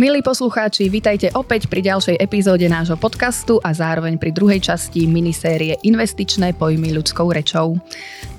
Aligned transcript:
Milí 0.00 0.24
poslucháči, 0.24 0.88
vitajte 0.88 1.28
opäť 1.36 1.68
pri 1.68 1.84
ďalšej 1.84 2.24
epizóde 2.24 2.64
nášho 2.72 2.96
podcastu 2.96 3.60
a 3.60 3.76
zároveň 3.76 4.16
pri 4.16 4.32
druhej 4.32 4.56
časti 4.56 5.04
minisérie 5.04 5.76
Investičné 5.84 6.56
pojmy 6.56 6.96
ľudskou 6.96 7.28
rečou. 7.28 7.76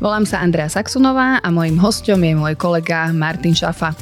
Volám 0.02 0.26
sa 0.26 0.42
Andrea 0.42 0.66
Saxunová 0.66 1.38
a 1.38 1.48
mojím 1.54 1.78
hostom 1.78 2.18
je 2.18 2.34
môj 2.34 2.58
kolega 2.58 3.14
Martin 3.14 3.54
Šafa. 3.54 3.94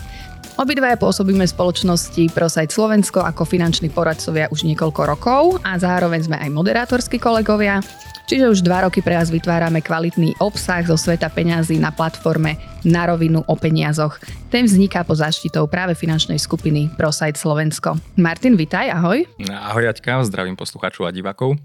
Obidvaja 0.56 0.96
pôsobíme 0.96 1.44
v 1.44 1.52
spoločnosti 1.52 2.32
ProSite 2.32 2.72
Slovensko 2.72 3.28
ako 3.28 3.44
finanční 3.44 3.92
poradcovia 3.92 4.48
už 4.56 4.64
niekoľko 4.64 5.02
rokov 5.04 5.60
a 5.60 5.76
zároveň 5.76 6.32
sme 6.32 6.40
aj 6.40 6.56
moderátorskí 6.56 7.20
kolegovia. 7.20 7.84
Čiže 8.30 8.46
už 8.46 8.62
dva 8.62 8.86
roky 8.86 9.02
pre 9.02 9.18
vás 9.18 9.34
vytvárame 9.34 9.82
kvalitný 9.82 10.38
obsah 10.38 10.86
zo 10.86 10.94
sveta 10.94 11.34
peňazí 11.34 11.82
na 11.82 11.90
platforme 11.90 12.62
Na 12.86 13.10
rovinu 13.10 13.42
o 13.42 13.56
peniazoch. 13.58 14.22
Ten 14.54 14.70
vzniká 14.70 15.02
po 15.02 15.18
záštitou 15.18 15.66
práve 15.66 15.98
finančnej 15.98 16.38
skupiny 16.38 16.94
ProSite 16.94 17.42
Slovensko. 17.42 17.98
Martin, 18.22 18.54
vitaj, 18.54 18.86
ahoj. 18.94 19.26
Ahoj 19.50 19.82
Jaťka, 19.90 20.22
zdravím 20.30 20.54
poslucháčov 20.54 21.10
a 21.10 21.12
divákov. 21.12 21.58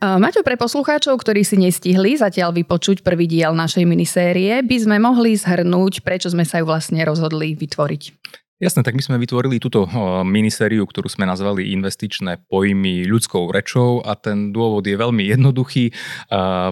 Maťo, 0.00 0.40
pre 0.40 0.56
poslucháčov, 0.56 1.20
ktorí 1.20 1.44
si 1.44 1.60
nestihli 1.60 2.16
zatiaľ 2.16 2.56
vypočuť 2.56 3.04
prvý 3.04 3.28
diel 3.28 3.52
našej 3.52 3.84
minisérie, 3.84 4.64
by 4.64 4.76
sme 4.80 4.96
mohli 4.96 5.36
zhrnúť, 5.36 6.00
prečo 6.00 6.32
sme 6.32 6.48
sa 6.48 6.64
ju 6.64 6.66
vlastne 6.66 7.04
rozhodli 7.04 7.52
vytvoriť. 7.60 8.02
Jasné, 8.64 8.80
tak 8.80 8.96
my 8.96 9.04
sme 9.04 9.20
vytvorili 9.20 9.60
túto 9.60 9.84
minisériu, 10.24 10.88
ktorú 10.88 11.12
sme 11.12 11.28
nazvali 11.28 11.76
investičné 11.76 12.48
pojmy 12.48 13.04
ľudskou 13.04 13.52
rečou 13.52 14.00
a 14.00 14.16
ten 14.16 14.56
dôvod 14.56 14.88
je 14.88 14.96
veľmi 14.96 15.20
jednoduchý, 15.20 15.92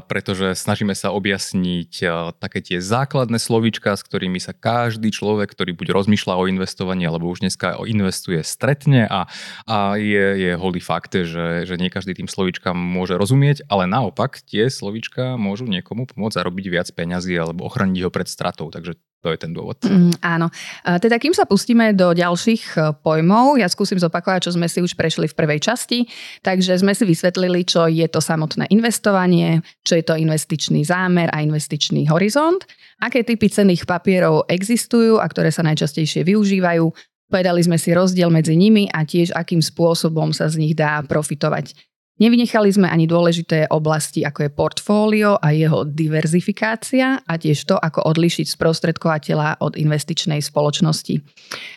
pretože 0.09 0.57
snažíme 0.57 0.97
sa 0.97 1.13
objasniť 1.13 1.93
také 2.41 2.65
tie 2.65 2.81
základné 2.81 3.37
slovíčka, 3.37 3.93
s 3.93 4.09
ktorými 4.09 4.41
sa 4.41 4.57
každý 4.57 5.13
človek, 5.13 5.53
ktorý 5.53 5.77
buď 5.77 5.93
rozmýšľa 5.93 6.41
o 6.41 6.49
investovaní, 6.49 7.05
alebo 7.05 7.29
už 7.29 7.45
dneska 7.45 7.77
investuje, 7.85 8.41
stretne 8.41 9.05
a, 9.05 9.29
a 9.69 10.01
je, 10.01 10.49
je 10.49 10.51
holý 10.57 10.81
fakt, 10.81 11.13
že, 11.13 11.69
že 11.69 11.77
nie 11.77 11.93
každý 11.93 12.17
tým 12.17 12.25
slovíčkam 12.25 12.73
môže 12.73 13.21
rozumieť, 13.21 13.69
ale 13.69 13.85
naopak 13.85 14.41
tie 14.49 14.73
slovíčka 14.73 15.37
môžu 15.37 15.69
niekomu 15.69 16.09
pomôcť 16.09 16.41
zarobiť 16.41 16.67
viac 16.73 16.89
peňazí 16.89 17.37
alebo 17.37 17.69
ochraniť 17.69 18.01
ho 18.01 18.09
pred 18.09 18.33
stratou. 18.33 18.73
Takže 18.73 18.97
to 19.23 19.31
je 19.31 19.39
ten 19.39 19.55
dôvod. 19.55 19.79
Mm, 19.87 20.19
áno. 20.19 20.51
Teda 20.83 21.23
kým 21.23 21.31
sa 21.31 21.47
pustíme 21.47 21.95
do 21.95 22.11
ďalších 22.11 22.63
e, 22.75 22.79
pojmov, 23.07 23.55
ja 23.55 23.71
skúsim 23.71 23.95
zopakovať, 23.95 24.51
čo 24.51 24.55
sme 24.59 24.67
si 24.67 24.83
už 24.83 24.99
prešli 24.99 25.31
v 25.31 25.39
prvej 25.39 25.63
časti. 25.63 26.11
Takže 26.43 26.83
sme 26.83 26.91
si 26.91 27.07
vysvetlili, 27.07 27.63
čo 27.63 27.87
je 27.87 28.03
to 28.11 28.19
samotné 28.19 28.67
investovanie, 28.75 29.63
čo 29.87 29.95
je 29.95 30.03
to 30.03 30.19
investičný 30.19 30.83
zámer 30.83 31.31
a 31.31 31.39
investičný 31.39 32.11
horizont, 32.11 32.67
aké 32.99 33.23
typy 33.23 33.47
cenných 33.47 33.87
papierov 33.87 34.51
existujú 34.51 35.23
a 35.23 35.27
ktoré 35.31 35.55
sa 35.55 35.63
najčastejšie 35.63 36.27
využívajú. 36.27 36.91
Povedali 37.31 37.63
sme 37.63 37.79
si 37.79 37.95
rozdiel 37.95 38.29
medzi 38.29 38.59
nimi 38.59 38.91
a 38.91 39.07
tiež 39.07 39.33
akým 39.39 39.63
spôsobom 39.63 40.35
sa 40.35 40.51
z 40.51 40.59
nich 40.67 40.75
dá 40.75 40.99
profitovať. 41.07 41.92
Nevynechali 42.21 42.69
sme 42.69 42.93
ani 42.93 43.09
dôležité 43.09 43.73
oblasti, 43.73 44.21
ako 44.21 44.45
je 44.45 44.51
portfólio 44.53 45.41
a 45.41 45.49
jeho 45.57 45.89
diverzifikácia 45.89 47.25
a 47.25 47.33
tiež 47.41 47.65
to, 47.65 47.81
ako 47.81 48.05
odlišiť 48.05 48.53
sprostredkovateľa 48.53 49.65
od 49.65 49.81
investičnej 49.81 50.45
spoločnosti. 50.45 51.25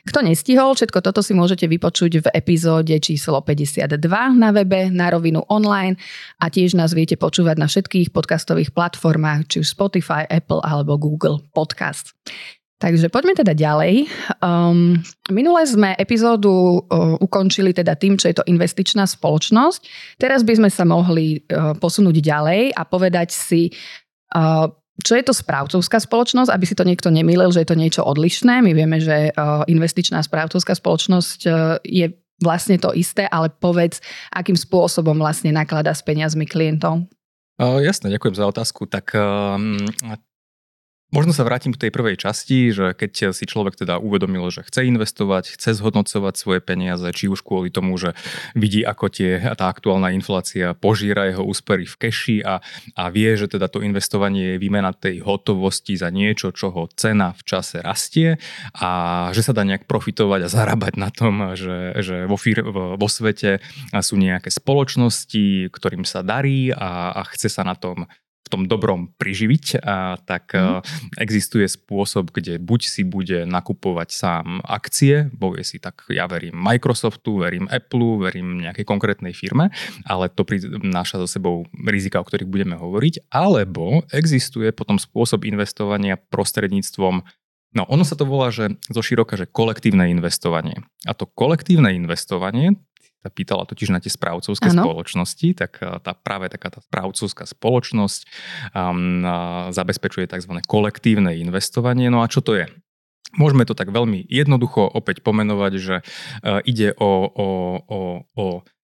Kto 0.04 0.20
nestihol, 0.20 0.76
všetko 0.76 1.00
toto 1.00 1.24
si 1.24 1.32
môžete 1.32 1.72
vypočuť 1.72 2.12
v 2.20 2.28
epizóde 2.36 3.00
číslo 3.00 3.40
52 3.40 3.96
na 4.36 4.52
webe 4.52 4.92
na 4.92 5.08
rovinu 5.08 5.40
online 5.48 5.96
a 6.44 6.52
tiež 6.52 6.76
nás 6.76 6.92
viete 6.92 7.16
počúvať 7.16 7.56
na 7.56 7.72
všetkých 7.72 8.12
podcastových 8.12 8.76
platformách, 8.76 9.48
či 9.48 9.64
už 9.64 9.72
Spotify, 9.72 10.28
Apple 10.28 10.60
alebo 10.68 11.00
Google 11.00 11.40
Podcast. 11.56 12.12
Takže 12.76 13.08
poďme 13.08 13.40
teda 13.40 13.56
ďalej. 13.56 14.12
Um, 14.44 15.00
minule 15.32 15.64
sme 15.64 15.96
epizódu 15.96 16.84
uh, 16.84 17.16
ukončili 17.24 17.72
teda 17.72 17.96
tým, 17.96 18.20
čo 18.20 18.28
je 18.28 18.36
to 18.36 18.48
investičná 18.52 19.08
spoločnosť. 19.08 19.80
Teraz 20.20 20.44
by 20.44 20.60
sme 20.60 20.70
sa 20.70 20.84
mohli 20.84 21.40
uh, 21.40 21.72
posunúť 21.80 22.20
ďalej 22.20 22.76
a 22.76 22.82
povedať 22.84 23.32
si, 23.32 23.72
uh, 24.36 24.68
čo 25.00 25.16
je 25.16 25.24
to 25.24 25.32
správcovská 25.32 26.04
spoločnosť, 26.04 26.52
aby 26.52 26.66
si 26.68 26.76
to 26.76 26.84
niekto 26.84 27.08
nemýlil, 27.08 27.48
že 27.56 27.64
je 27.64 27.70
to 27.72 27.80
niečo 27.80 28.04
odlišné. 28.04 28.60
My 28.60 28.76
vieme, 28.76 29.00
že 29.00 29.32
uh, 29.32 29.64
investičná 29.72 30.20
správcovská 30.20 30.76
spoločnosť 30.76 31.40
uh, 31.48 31.80
je 31.80 32.12
vlastne 32.44 32.76
to 32.76 32.92
isté, 32.92 33.24
ale 33.32 33.56
povedz, 33.56 34.04
akým 34.36 34.60
spôsobom 34.60 35.16
vlastne 35.16 35.56
naklada 35.56 35.96
s 35.96 36.04
peniazmi 36.04 36.44
klientov. 36.44 37.08
Uh, 37.56 37.80
jasné, 37.80 38.12
ďakujem 38.12 38.36
za 38.36 38.52
otázku. 38.52 38.84
Tak 38.84 39.16
um, 39.16 39.80
Možno 41.16 41.32
sa 41.32 41.48
vrátim 41.48 41.72
k 41.72 41.88
tej 41.88 41.96
prvej 41.96 42.20
časti, 42.20 42.76
že 42.76 42.92
keď 42.92 43.32
si 43.32 43.48
človek 43.48 43.80
teda 43.80 44.04
uvedomil, 44.04 44.52
že 44.52 44.68
chce 44.68 44.84
investovať, 44.92 45.56
chce 45.56 45.80
zhodnocovať 45.80 46.36
svoje 46.36 46.60
peniaze, 46.60 47.08
či 47.16 47.32
už 47.32 47.40
kvôli 47.40 47.72
tomu, 47.72 47.96
že 47.96 48.20
vidí, 48.52 48.84
ako 48.84 49.08
tie, 49.08 49.40
tá 49.56 49.72
aktuálna 49.72 50.12
inflácia 50.12 50.76
požíra 50.76 51.32
jeho 51.32 51.48
úspery 51.48 51.88
v 51.88 51.96
keši 51.96 52.44
a, 52.44 52.60
a 53.00 53.04
vie, 53.16 53.32
že 53.40 53.48
teda 53.48 53.72
to 53.72 53.80
investovanie 53.80 54.60
je 54.60 54.60
výmena 54.60 54.92
tej 54.92 55.24
hotovosti 55.24 55.96
za 55.96 56.12
niečo, 56.12 56.52
čo 56.52 56.76
ho 56.76 56.92
cena 56.92 57.32
v 57.32 57.42
čase 57.48 57.80
rastie 57.80 58.36
a 58.76 59.32
že 59.32 59.40
sa 59.40 59.56
dá 59.56 59.64
nejak 59.64 59.88
profitovať 59.88 60.40
a 60.44 60.52
zarábať 60.52 61.00
na 61.00 61.16
tom, 61.16 61.56
že, 61.56 61.96
že 62.04 62.28
vo, 62.28 62.36
fir- 62.36 62.68
vo 63.00 63.08
svete 63.08 63.64
sú 64.04 64.20
nejaké 64.20 64.52
spoločnosti, 64.52 65.72
ktorým 65.72 66.04
sa 66.04 66.28
darí 66.28 66.76
a, 66.76 67.16
a 67.16 67.24
chce 67.32 67.48
sa 67.48 67.64
na 67.64 67.80
tom 67.80 68.04
v 68.46 68.48
tom 68.54 68.70
dobrom 68.70 69.10
priživiť, 69.18 69.82
a 69.82 70.22
tak 70.22 70.54
mm. 70.54 70.86
existuje 71.18 71.66
spôsob, 71.66 72.30
kde 72.30 72.62
buď 72.62 72.82
si 72.86 73.02
bude 73.02 73.50
nakupovať 73.50 74.10
sám 74.14 74.62
akcie, 74.62 75.34
povie 75.34 75.66
si 75.66 75.82
tak, 75.82 76.06
ja 76.14 76.30
verím 76.30 76.54
Microsoftu, 76.54 77.42
verím 77.42 77.66
Apple, 77.74 78.22
verím 78.22 78.62
nejakej 78.62 78.86
konkrétnej 78.86 79.34
firme, 79.34 79.74
ale 80.06 80.30
to 80.30 80.46
prináša 80.46 81.18
so 81.26 81.28
sebou 81.28 81.66
rizika, 81.90 82.22
o 82.22 82.28
ktorých 82.28 82.46
budeme 82.46 82.78
hovoriť, 82.78 83.34
alebo 83.34 84.06
existuje 84.14 84.70
potom 84.70 85.02
spôsob 85.02 85.50
investovania 85.50 86.16
prostredníctvom 86.16 87.26
No, 87.76 87.84
ono 87.92 88.08
sa 88.08 88.16
to 88.16 88.24
volá, 88.24 88.56
že 88.56 88.80
zo 88.88 89.04
široka, 89.04 89.36
že 89.36 89.52
kolektívne 89.52 90.08
investovanie. 90.08 90.80
A 91.04 91.12
to 91.12 91.28
kolektívne 91.28 91.92
investovanie, 91.92 92.80
sa 93.26 93.34
pýtala 93.34 93.66
totiž 93.66 93.90
na 93.90 93.98
tie 93.98 94.14
správcovské 94.14 94.70
ano. 94.70 94.86
spoločnosti, 94.86 95.48
tak 95.58 95.82
eh, 95.82 95.98
tá 95.98 96.14
práve 96.14 96.54
taká 96.54 96.70
tá 96.70 96.80
správcovská 96.86 97.50
spoločnosť 97.50 98.22
um, 98.78 99.26
zabezpečuje 99.74 100.30
tzv. 100.30 100.62
kolektívne 100.70 101.34
investovanie. 101.42 102.14
No 102.14 102.22
a 102.22 102.30
čo 102.30 102.46
to 102.46 102.54
je? 102.54 102.70
Môžeme 103.36 103.66
to 103.66 103.74
tak 103.74 103.90
veľmi 103.90 104.22
jednoducho 104.30 104.86
opäť 104.86 105.26
pomenovať, 105.26 105.74
že 105.82 105.96
uh, 106.00 106.62
ide 106.64 106.94
o, 106.96 107.28
o, 107.28 107.48
o, 107.84 108.00
o 108.38 108.46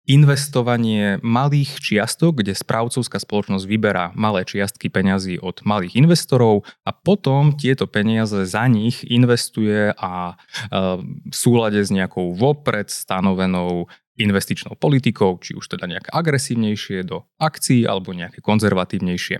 investovanie 0.09 1.21
malých 1.21 1.77
čiastok, 1.77 2.41
kde 2.41 2.57
správcovská 2.57 3.21
spoločnosť 3.21 3.69
vyberá 3.69 4.09
malé 4.17 4.41
čiastky 4.41 4.89
peňazí 4.89 5.37
od 5.37 5.61
malých 5.61 6.01
investorov 6.01 6.65
a 6.81 6.89
potom 6.89 7.53
tieto 7.53 7.85
peniaze 7.85 8.49
za 8.49 8.65
nich 8.65 9.05
investuje 9.05 9.93
a 9.93 10.33
v 10.73 11.35
súlade 11.35 11.77
s 11.77 11.93
nejakou 11.93 12.33
vopred 12.33 12.89
stanovenou 12.89 13.85
investičnou 14.19 14.75
politikou, 14.75 15.39
či 15.39 15.55
už 15.55 15.71
teda 15.71 15.87
nejaké 15.87 16.11
agresívnejšie 16.11 17.07
do 17.07 17.23
akcií 17.39 17.87
alebo 17.87 18.11
nejaké 18.11 18.43
konzervatívnejšie. 18.43 19.39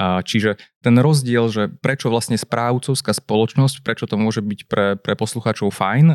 Čiže 0.00 0.56
ten 0.80 0.96
rozdiel, 0.96 1.52
že 1.52 1.68
prečo 1.68 2.08
vlastne 2.08 2.40
správcovská 2.40 3.12
spoločnosť, 3.12 3.84
prečo 3.84 4.08
to 4.08 4.16
môže 4.16 4.40
byť 4.40 4.60
pre, 4.64 4.86
pre 4.96 5.14
poslucháčov 5.14 5.68
fajn, 5.70 6.06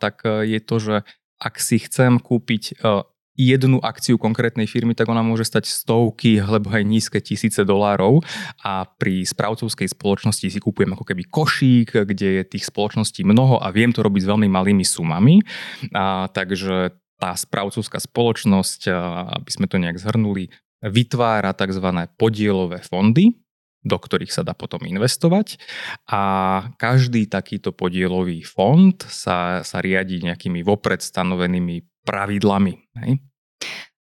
tak 0.00 0.24
je 0.24 0.60
to, 0.64 0.76
že 0.80 0.96
ak 1.38 1.60
si 1.60 1.78
chcem 1.78 2.16
kúpiť 2.18 2.80
jednu 3.38 3.78
akciu 3.78 4.18
konkrétnej 4.18 4.66
firmy, 4.66 4.98
tak 4.98 5.06
ona 5.06 5.22
môže 5.22 5.46
stať 5.46 5.70
stovky 5.70 6.42
alebo 6.42 6.74
aj 6.74 6.82
nízke 6.82 7.22
tisíce 7.22 7.62
dolárov 7.62 8.18
a 8.66 8.82
pri 8.82 9.22
správcovskej 9.22 9.94
spoločnosti 9.94 10.50
si 10.50 10.58
kúpujem 10.58 10.90
ako 10.90 11.06
keby 11.06 11.22
košík, 11.30 12.02
kde 12.02 12.42
je 12.42 12.50
tých 12.50 12.66
spoločností 12.66 13.22
mnoho 13.22 13.62
a 13.62 13.70
viem 13.70 13.94
to 13.94 14.02
robiť 14.02 14.26
s 14.26 14.30
veľmi 14.34 14.50
malými 14.50 14.82
sumami. 14.82 15.38
A, 15.94 16.26
takže 16.34 16.98
tá 17.18 17.34
správcovská 17.34 17.98
spoločnosť, 17.98 18.88
aby 19.42 19.50
sme 19.50 19.66
to 19.66 19.76
nejak 19.82 19.98
zhrnuli, 19.98 20.48
vytvára 20.78 21.50
tzv. 21.58 21.86
podielové 22.14 22.78
fondy, 22.86 23.34
do 23.82 23.98
ktorých 23.98 24.30
sa 24.30 24.46
dá 24.46 24.54
potom 24.54 24.82
investovať 24.86 25.58
a 26.10 26.20
každý 26.78 27.26
takýto 27.26 27.74
podielový 27.74 28.42
fond 28.42 28.94
sa, 29.06 29.62
sa 29.62 29.78
riadi 29.82 30.22
nejakými 30.22 30.62
vopred 30.62 31.02
stanovenými 31.02 32.06
pravidlami. 32.06 32.74
Hej? 33.02 33.10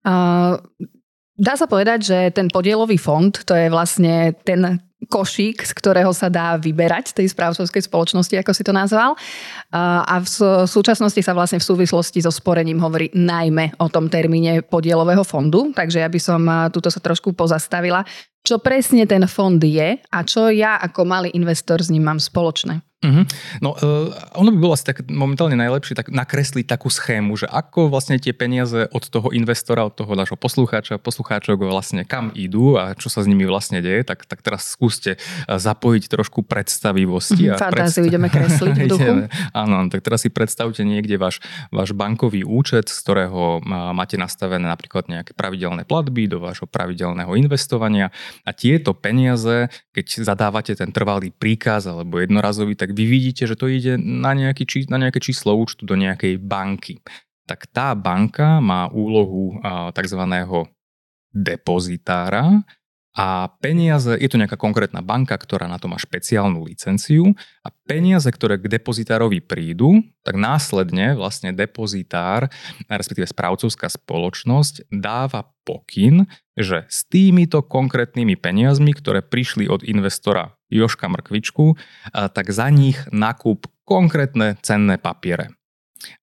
Uh, 0.05 0.61
dá 1.37 1.55
sa 1.57 1.69
povedať, 1.69 1.99
že 2.05 2.19
ten 2.33 2.49
podielový 2.53 2.97
fond 2.97 3.33
to 3.33 3.53
je 3.53 3.69
vlastne 3.73 4.37
ten 4.45 4.81
košík, 5.09 5.67
z 5.67 5.73
ktorého 5.75 6.11
sa 6.15 6.31
dá 6.31 6.55
vyberať 6.61 7.17
tej 7.17 7.31
správcovskej 7.33 7.87
spoločnosti, 7.87 8.35
ako 8.39 8.53
si 8.55 8.63
to 8.63 8.71
nazval. 8.71 9.19
A 9.75 10.21
v 10.23 10.29
súčasnosti 10.69 11.19
sa 11.25 11.35
vlastne 11.35 11.59
v 11.59 11.67
súvislosti 11.67 12.23
so 12.23 12.31
sporením 12.31 12.79
hovorí 12.79 13.11
najmä 13.15 13.79
o 13.83 13.91
tom 13.91 14.07
termíne 14.07 14.63
podielového 14.63 15.27
fondu, 15.27 15.75
takže 15.75 16.03
ja 16.03 16.09
by 16.11 16.21
som 16.21 16.41
túto 16.71 16.93
sa 16.93 17.03
trošku 17.03 17.35
pozastavila. 17.35 18.07
Čo 18.43 18.59
presne 18.59 19.07
ten 19.07 19.23
fond 19.31 19.63
je 19.63 20.03
a 20.03 20.19
čo 20.27 20.51
ja 20.51 20.75
ako 20.83 21.07
malý 21.07 21.31
investor 21.39 21.79
s 21.79 21.95
ním 21.95 22.11
mám 22.11 22.19
spoločné? 22.19 22.83
Uh-huh. 23.03 23.27
No, 23.59 23.75
uh, 23.75 24.15
ono 24.39 24.55
by 24.55 24.59
bolo 24.63 24.79
asi 24.79 24.87
tak 24.87 25.03
momentálne 25.11 25.59
najlepšie 25.59 25.99
tak 25.99 26.15
nakresliť 26.15 26.71
takú 26.71 26.87
schému, 26.87 27.35
že 27.35 27.51
ako 27.51 27.91
vlastne 27.91 28.15
tie 28.23 28.31
peniaze 28.31 28.87
od 28.95 29.03
toho 29.11 29.35
investora, 29.35 29.83
od 29.83 29.99
toho 29.99 30.15
nášho 30.15 30.39
poslucháča, 30.39 31.03
poslucháčov 31.03 31.59
vlastne 31.59 32.07
kam 32.07 32.31
idú 32.31 32.79
a 32.79 32.95
čo 32.95 33.11
sa 33.11 33.27
s 33.27 33.27
nimi 33.27 33.43
vlastne 33.43 33.83
deje, 33.83 34.07
tak, 34.07 34.23
tak 34.31 34.39
teraz 34.47 34.71
skúste 34.93 35.17
zapojiť 35.49 36.05
trošku 36.13 36.45
predstavivosti. 36.45 37.49
Uh-huh, 37.49 37.57
a 37.57 37.61
Fantáziu 37.65 38.05
predstav... 38.05 38.11
ideme 38.13 38.29
kresliť 38.29 38.77
v 38.77 38.87
duchu. 38.93 39.13
áno, 39.57 39.89
tak 39.89 40.05
teraz 40.05 40.21
si 40.21 40.29
predstavte 40.29 40.85
niekde 40.85 41.17
váš, 41.17 41.41
váš 41.73 41.97
bankový 41.97 42.45
účet, 42.45 42.93
z 42.93 42.99
ktorého 43.01 43.65
máte 43.97 44.21
nastavené 44.21 44.69
napríklad 44.69 45.09
nejaké 45.09 45.33
pravidelné 45.33 45.89
platby 45.89 46.29
do 46.29 46.45
vášho 46.45 46.69
pravidelného 46.69 47.33
investovania 47.41 48.13
a 48.45 48.53
tieto 48.53 48.93
peniaze, 48.93 49.73
keď 49.97 50.07
zadávate 50.21 50.77
ten 50.77 50.93
trvalý 50.93 51.33
príkaz 51.33 51.89
alebo 51.89 52.21
jednorazový, 52.21 52.77
tak 52.77 52.93
vy 52.93 53.09
vidíte, 53.09 53.49
že 53.49 53.57
to 53.57 53.73
ide 53.73 53.97
na, 53.97 54.37
nejaký, 54.37 54.69
či, 54.69 54.79
na 54.93 55.01
nejaké 55.01 55.25
číslo 55.25 55.57
účtu 55.57 55.89
do 55.89 55.97
nejakej 55.97 56.37
banky. 56.37 57.01
Tak 57.49 57.73
tá 57.73 57.97
banka 57.97 58.61
má 58.61 58.87
úlohu 58.93 59.57
tzv. 59.97 60.21
depozitára 61.33 62.61
a 63.13 63.53
peniaze, 63.61 64.17
je 64.17 64.25
to 64.25 64.41
nejaká 64.41 64.57
konkrétna 64.57 65.05
banka, 65.05 65.37
ktorá 65.37 65.69
na 65.69 65.77
to 65.77 65.85
má 65.85 66.01
špeciálnu 66.01 66.65
licenciu 66.65 67.37
a 67.61 67.69
peniaze, 67.85 68.25
ktoré 68.33 68.57
k 68.57 68.73
depozitárovi 68.73 69.45
prídu, 69.45 70.01
tak 70.25 70.41
následne 70.41 71.13
vlastne 71.13 71.53
depozitár, 71.53 72.49
respektíve 72.89 73.29
správcovská 73.29 73.93
spoločnosť 73.93 74.89
dáva 74.89 75.53
pokyn, 75.69 76.25
že 76.57 76.89
s 76.89 77.05
týmito 77.05 77.61
konkrétnymi 77.61 78.41
peniazmi, 78.41 78.97
ktoré 78.97 79.21
prišli 79.21 79.69
od 79.69 79.85
investora 79.85 80.57
Joška 80.73 81.13
Mrkvičku, 81.13 81.77
tak 82.13 82.49
za 82.49 82.73
nich 82.73 82.97
nakúp 83.13 83.69
konkrétne 83.85 84.57
cenné 84.65 84.97
papiere. 84.97 85.53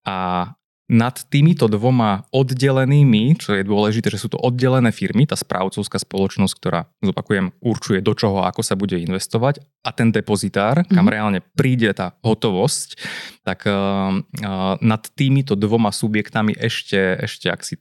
A 0.09 0.57
nad 0.89 1.13
týmito 1.29 1.69
dvoma 1.69 2.25
oddelenými, 2.33 3.37
čo 3.37 3.53
je 3.53 3.61
dôležité, 3.61 4.09
že 4.09 4.25
sú 4.25 4.33
to 4.33 4.41
oddelené 4.41 4.89
firmy, 4.89 5.29
tá 5.29 5.37
správcovská 5.37 6.01
spoločnosť, 6.01 6.53
ktorá, 6.57 6.89
zopakujem, 7.05 7.53
určuje 7.61 8.01
do 8.01 8.17
čoho, 8.17 8.41
ako 8.41 8.65
sa 8.65 8.73
bude 8.73 8.97
investovať 8.97 9.61
a 9.85 9.93
ten 9.93 10.09
depozitár, 10.09 10.81
kam 10.89 11.05
mm-hmm. 11.05 11.13
reálne 11.13 11.39
príde 11.53 11.93
tá 11.93 12.17
hotovosť, 12.25 12.97
tak 13.45 13.69
uh, 13.69 14.17
uh, 14.17 14.75
nad 14.81 15.03
týmito 15.13 15.53
dvoma 15.53 15.93
subjektami 15.93 16.57
ešte, 16.57 17.21
ešte 17.21 17.53
ak 17.53 17.61
si 17.61 17.77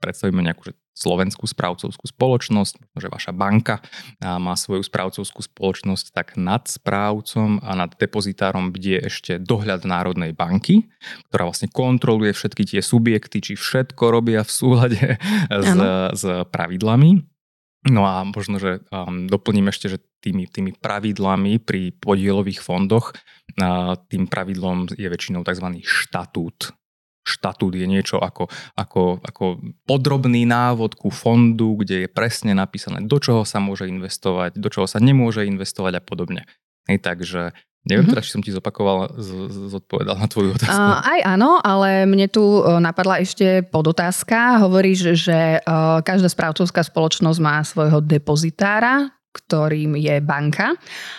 predstavíme 0.00 0.40
nejakú 0.40 0.72
že 0.72 0.74
slovenskú 0.98 1.46
správcovskú 1.46 2.10
spoločnosť, 2.10 2.98
že 2.98 3.06
vaša 3.06 3.30
banka 3.30 3.78
má 4.18 4.58
svoju 4.58 4.82
správcovskú 4.82 5.46
spoločnosť, 5.46 6.10
tak 6.10 6.34
nad 6.34 6.66
správcom 6.66 7.62
a 7.62 7.70
nad 7.78 7.94
depozitárom 7.94 8.74
bude 8.74 8.98
ešte 9.06 9.38
dohľad 9.38 9.86
Národnej 9.86 10.34
banky, 10.34 10.90
ktorá 11.30 11.46
vlastne 11.46 11.70
kontroluje 11.70 12.34
všetky 12.34 12.66
tie 12.66 12.80
subjekty, 12.82 13.38
či 13.38 13.52
všetko 13.54 14.04
robia 14.10 14.42
v 14.42 14.50
súhľade 14.50 15.04
s, 15.66 15.72
s 16.18 16.24
pravidlami. 16.50 17.22
No 17.86 18.02
a 18.02 18.26
možno, 18.26 18.58
že 18.58 18.82
um, 18.90 19.30
doplním 19.30 19.70
ešte, 19.70 19.86
že 19.86 19.98
tými, 20.18 20.50
tými 20.50 20.74
pravidlami 20.74 21.62
pri 21.62 21.94
podielových 21.94 22.58
fondoch, 22.58 23.14
uh, 23.14 23.94
tým 24.10 24.26
pravidlom 24.26 24.98
je 24.98 25.06
väčšinou 25.06 25.46
tzv. 25.46 25.78
štatút 25.86 26.74
štatút 27.28 27.76
je 27.76 27.84
niečo 27.84 28.16
ako, 28.16 28.48
ako, 28.72 29.20
ako 29.20 29.44
podrobný 29.84 30.48
návod 30.48 30.96
ku 30.96 31.12
fondu, 31.12 31.76
kde 31.84 32.04
je 32.04 32.08
presne 32.08 32.56
napísané, 32.56 33.04
do 33.04 33.20
čoho 33.20 33.44
sa 33.44 33.60
môže 33.60 33.84
investovať, 33.84 34.56
do 34.56 34.68
čoho 34.72 34.88
sa 34.88 34.96
nemôže 34.96 35.44
investovať 35.44 36.00
a 36.00 36.02
podobne. 36.02 36.48
Hej, 36.88 37.04
takže 37.04 37.52
Neviem 37.86 38.10
mm-hmm. 38.10 38.20
teda, 38.20 38.26
či 38.26 38.34
som 38.34 38.42
ti 38.44 38.50
zopakoval, 38.52 39.16
z, 39.16 39.30
zodpovedal 39.70 40.18
na 40.18 40.28
tvoju 40.28 40.52
otázku. 40.52 40.76
Uh, 40.76 40.98
aj 40.98 41.20
áno, 41.24 41.56
ale 41.62 42.04
mne 42.04 42.26
tu 42.28 42.42
napadla 42.82 43.22
ešte 43.22 43.64
podotázka. 43.70 44.60
Hovoríš, 44.66 45.16
že 45.16 45.62
uh, 45.62 46.02
každá 46.04 46.28
správcovská 46.28 46.84
spoločnosť 46.84 47.38
má 47.40 47.62
svojho 47.64 48.04
depozitára, 48.04 49.14
ktorým 49.38 49.94
je 49.94 50.18
banka. 50.18 50.74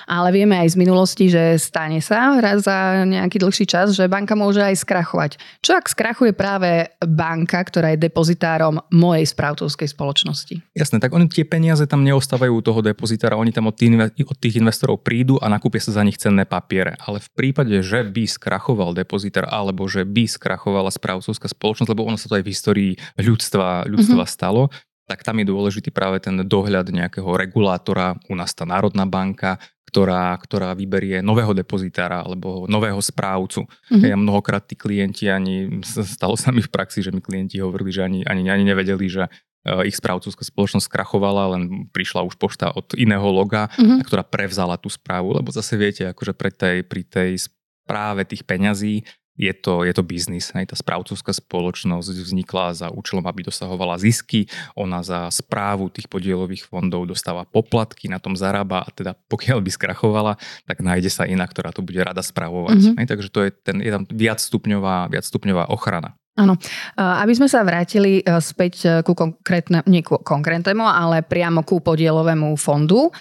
Ale 0.06 0.36
vieme 0.36 0.60
aj 0.60 0.76
z 0.76 0.80
minulosti, 0.80 1.26
že 1.32 1.56
stane 1.56 2.04
sa 2.04 2.36
raz 2.44 2.68
za 2.68 3.08
nejaký 3.08 3.40
dlhší 3.40 3.66
čas, 3.66 3.96
že 3.96 4.12
banka 4.12 4.36
môže 4.36 4.60
aj 4.60 4.76
skrachovať. 4.84 5.32
Čo 5.64 5.80
ak 5.80 5.88
skrachuje 5.88 6.36
práve 6.36 6.92
banka, 7.00 7.64
ktorá 7.64 7.96
je 7.96 8.04
depozitárom 8.04 8.84
mojej 8.92 9.24
správcovskej 9.24 9.88
spoločnosti? 9.88 10.56
Jasné, 10.76 11.00
tak 11.00 11.16
oni 11.16 11.32
tie 11.32 11.48
peniaze 11.48 11.88
tam 11.88 12.04
neostávajú 12.04 12.52
u 12.52 12.62
toho 12.62 12.84
depozitára, 12.84 13.40
oni 13.40 13.56
tam 13.56 13.72
od 13.72 13.76
tých, 13.80 13.96
od 14.28 14.38
tých 14.38 14.60
investorov 14.60 15.00
prídu 15.00 15.40
a 15.40 15.48
nakúpia 15.48 15.80
sa 15.80 15.96
za 15.96 16.04
nich 16.04 16.20
cenné 16.20 16.44
papiere. 16.44 17.00
Ale 17.00 17.24
v 17.24 17.30
prípade, 17.32 17.80
že 17.80 18.04
by 18.04 18.28
skrachoval 18.28 18.92
depozitár 18.92 19.48
alebo 19.48 19.88
že 19.88 20.04
by 20.04 20.28
skrachovala 20.28 20.92
správcovská 20.92 21.48
spoločnosť, 21.48 21.90
lebo 21.90 22.04
ono 22.04 22.20
sa 22.20 22.28
to 22.28 22.38
aj 22.38 22.44
v 22.44 22.52
histórii 22.52 22.92
ľudstva, 23.16 23.88
ľudstva 23.88 24.24
mm-hmm. 24.26 24.38
stalo, 24.38 24.68
tak 25.10 25.26
tam 25.26 25.42
je 25.42 25.50
dôležitý 25.50 25.90
práve 25.90 26.22
ten 26.22 26.38
dohľad 26.46 26.94
nejakého 26.94 27.26
regulátora, 27.34 28.14
u 28.30 28.38
nás 28.38 28.54
tá 28.54 28.62
Národná 28.62 29.10
banka, 29.10 29.58
ktorá, 29.90 30.38
ktorá 30.38 30.78
vyberie 30.78 31.26
nového 31.26 31.50
depozitára 31.58 32.22
alebo 32.22 32.70
nového 32.70 33.02
správcu. 33.02 33.66
Mm-hmm. 33.66 34.06
Ja 34.06 34.16
mnohokrát 34.22 34.70
tí 34.70 34.78
klienti 34.78 35.26
ani, 35.34 35.82
stalo 35.82 36.38
sa 36.38 36.54
mi 36.54 36.62
v 36.62 36.70
praxi, 36.70 37.02
že 37.02 37.10
mi 37.10 37.26
klienti 37.26 37.58
hovorili, 37.58 37.90
že 37.90 38.06
ani, 38.06 38.22
ani, 38.22 38.54
ani 38.54 38.70
nevedeli, 38.70 39.10
že 39.10 39.26
e, 39.26 39.90
ich 39.90 39.98
správcovská 39.98 40.46
spoločnosť 40.46 40.86
krachovala, 40.86 41.58
len 41.58 41.90
prišla 41.90 42.22
už 42.22 42.38
pošta 42.38 42.70
od 42.70 42.94
iného 42.94 43.26
loga, 43.34 43.66
mm-hmm. 43.74 44.06
ktorá 44.06 44.22
prevzala 44.22 44.78
tú 44.78 44.94
správu, 44.94 45.34
lebo 45.34 45.50
zase 45.50 45.74
viete, 45.74 46.06
akože 46.06 46.38
pri 46.38 46.54
tej, 46.54 46.78
pri 46.86 47.02
tej 47.02 47.50
správe 47.50 48.30
tých 48.30 48.46
peňazí 48.46 49.02
je 49.40 49.54
to, 49.56 49.88
je 49.88 49.94
to 49.96 50.04
biznis. 50.04 50.52
Hej. 50.52 50.68
Tá 50.68 50.76
správcovská 50.76 51.32
spoločnosť 51.32 52.12
vznikla 52.12 52.76
za 52.76 52.88
účelom, 52.92 53.24
aby 53.24 53.48
dosahovala 53.48 53.96
zisky. 53.96 54.52
Ona 54.76 55.00
za 55.00 55.32
správu 55.32 55.88
tých 55.88 56.12
podielových 56.12 56.68
fondov 56.68 57.08
dostáva 57.08 57.48
poplatky, 57.48 58.12
na 58.12 58.20
tom 58.20 58.36
zarába 58.36 58.84
a 58.84 58.90
teda 58.92 59.16
pokiaľ 59.32 59.64
by 59.64 59.72
skrachovala, 59.72 60.36
tak 60.68 60.84
nájde 60.84 61.08
sa 61.08 61.24
iná, 61.24 61.48
ktorá 61.48 61.72
to 61.72 61.80
bude 61.80 62.04
rada 62.04 62.20
správovať. 62.20 62.76
Mm-hmm. 62.76 62.96
Hej. 63.00 63.08
Takže 63.08 63.30
to 63.32 63.40
je, 63.48 63.50
ten, 63.56 63.80
je 63.80 63.92
tam 63.96 64.04
viacstupňová, 64.04 65.08
viacstupňová 65.08 65.72
ochrana. 65.72 66.20
Áno. 66.40 66.56
Aby 66.96 67.36
sme 67.36 67.52
sa 67.52 67.68
vrátili 67.68 68.24
e, 68.24 68.40
späť 68.40 68.74
e, 68.88 68.88
ku 69.04 69.12
konkrétne, 69.12 69.84
nie 69.92 70.00
ku 70.00 70.24
konkrétnemu, 70.24 70.88
ale 70.88 71.20
priamo 71.20 71.68
ku 71.68 71.84
podielovému 71.84 72.56
fondu. 72.56 73.12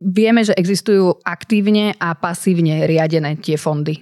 Vieme, 0.00 0.40
že 0.40 0.56
existujú 0.56 1.20
aktívne 1.28 1.92
a 2.00 2.16
pasívne 2.16 2.88
riadené 2.88 3.36
tie 3.36 3.60
fondy. 3.60 4.00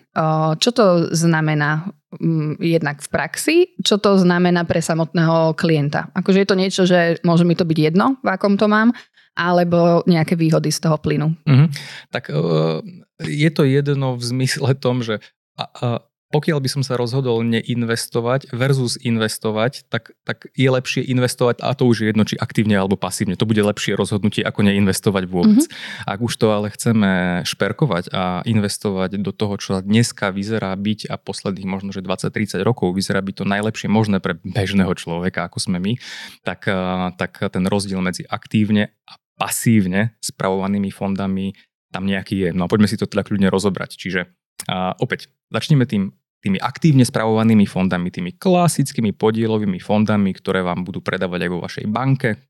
Čo 0.62 0.70
to 0.70 0.86
znamená 1.10 1.90
mm, 2.14 2.62
jednak 2.62 3.02
v 3.02 3.08
praxi? 3.10 3.56
Čo 3.82 3.98
to 3.98 4.14
znamená 4.14 4.62
pre 4.62 4.78
samotného 4.78 5.58
klienta? 5.58 6.06
Akože 6.14 6.46
je 6.46 6.48
to 6.48 6.54
niečo, 6.54 6.82
že 6.86 7.18
môže 7.26 7.42
mi 7.42 7.58
to 7.58 7.66
byť 7.66 7.78
jedno, 7.82 8.14
v 8.22 8.28
akom 8.30 8.54
to 8.54 8.70
mám, 8.70 8.94
alebo 9.34 10.06
nejaké 10.06 10.38
výhody 10.38 10.70
z 10.70 10.86
toho 10.86 11.02
plynu? 11.02 11.34
Mm-hmm. 11.42 11.68
Tak 12.14 12.30
je 13.26 13.50
to 13.50 13.62
jedno 13.66 14.14
v 14.14 14.22
zmysle 14.22 14.78
tom, 14.78 15.02
že 15.02 15.18
pokiaľ 16.28 16.60
by 16.60 16.68
som 16.68 16.82
sa 16.84 17.00
rozhodol 17.00 17.40
neinvestovať 17.40 18.52
versus 18.52 19.00
investovať, 19.00 19.88
tak, 19.88 20.12
tak 20.28 20.52
je 20.52 20.68
lepšie 20.68 21.00
investovať 21.08 21.64
a 21.64 21.72
to 21.72 21.88
už 21.88 22.04
je 22.04 22.06
jedno, 22.12 22.28
či 22.28 22.36
aktívne 22.36 22.76
alebo 22.76 23.00
pasívne. 23.00 23.32
To 23.40 23.48
bude 23.48 23.64
lepšie 23.64 23.96
rozhodnutie, 23.96 24.44
ako 24.44 24.60
neinvestovať 24.68 25.24
vôbec. 25.24 25.64
Mm-hmm. 25.64 26.04
Ak 26.04 26.20
už 26.20 26.32
to 26.36 26.52
ale 26.52 26.68
chceme 26.68 27.40
šperkovať 27.48 28.12
a 28.12 28.44
investovať 28.44 29.16
do 29.24 29.32
toho, 29.32 29.56
čo 29.56 29.80
dneska 29.80 30.28
vyzerá 30.28 30.76
byť 30.76 31.08
a 31.08 31.16
posledných 31.16 31.64
možno, 31.64 31.96
že 31.96 32.04
20-30 32.04 32.60
rokov 32.60 32.92
vyzerá 32.92 33.24
byť 33.24 33.34
to 33.40 33.44
najlepšie 33.48 33.88
možné 33.88 34.20
pre 34.20 34.36
bežného 34.36 34.92
človeka, 35.00 35.48
ako 35.48 35.64
sme 35.64 35.80
my, 35.80 35.96
tak, 36.44 36.68
tak 37.16 37.40
ten 37.40 37.64
rozdiel 37.64 38.04
medzi 38.04 38.28
aktívne 38.28 38.92
a 39.08 39.16
pasívne 39.40 40.12
spravovanými 40.20 40.92
fondami 40.92 41.56
tam 41.88 42.04
nejaký 42.04 42.36
je. 42.36 42.48
No 42.52 42.68
a 42.68 42.70
poďme 42.70 42.84
si 42.84 43.00
to 43.00 43.08
teda 43.08 43.24
kľudne 43.24 43.48
rozobrať. 43.48 43.96
Čiže 43.96 44.28
a 44.66 44.98
opäť, 44.98 45.30
začneme 45.54 45.86
tým 45.86 46.17
tými 46.38 46.58
aktívne 46.62 47.02
spravovanými 47.02 47.66
fondami, 47.66 48.14
tými 48.14 48.38
klasickými 48.38 49.14
podielovými 49.14 49.82
fondami, 49.82 50.30
ktoré 50.34 50.62
vám 50.62 50.86
budú 50.86 51.02
predávať 51.02 51.46
aj 51.46 51.50
vo 51.50 51.62
vašej 51.64 51.86
banke, 51.90 52.48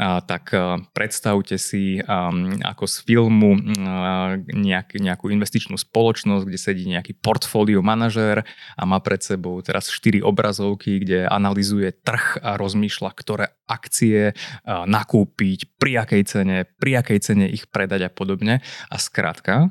tak 0.00 0.56
a, 0.56 0.80
predstavte 0.96 1.60
si 1.60 2.00
a, 2.00 2.32
ako 2.64 2.84
z 2.88 2.96
filmu 3.04 3.52
a, 3.84 4.32
nejak, 4.40 4.96
nejakú 4.96 5.28
investičnú 5.28 5.76
spoločnosť, 5.76 6.44
kde 6.48 6.58
sedí 6.58 6.84
nejaký 6.88 7.20
portfólio 7.20 7.84
manažér 7.84 8.40
a 8.80 8.82
má 8.88 8.96
pred 9.04 9.20
sebou 9.20 9.60
teraz 9.60 9.92
4 9.92 10.24
obrazovky, 10.24 11.04
kde 11.04 11.28
analizuje 11.28 11.92
trh 11.92 12.40
a 12.40 12.56
rozmýšľa, 12.56 13.10
ktoré 13.12 13.46
akcie 13.68 14.32
nakúpiť, 14.64 15.76
pri 15.76 16.00
akej 16.00 16.22
cene, 16.24 16.56
pri 16.80 17.04
akej 17.04 17.20
cene 17.20 17.46
ich 17.52 17.68
predať 17.68 18.08
a 18.08 18.10
podobne. 18.10 18.64
A 18.88 18.96
skrátka, 18.96 19.68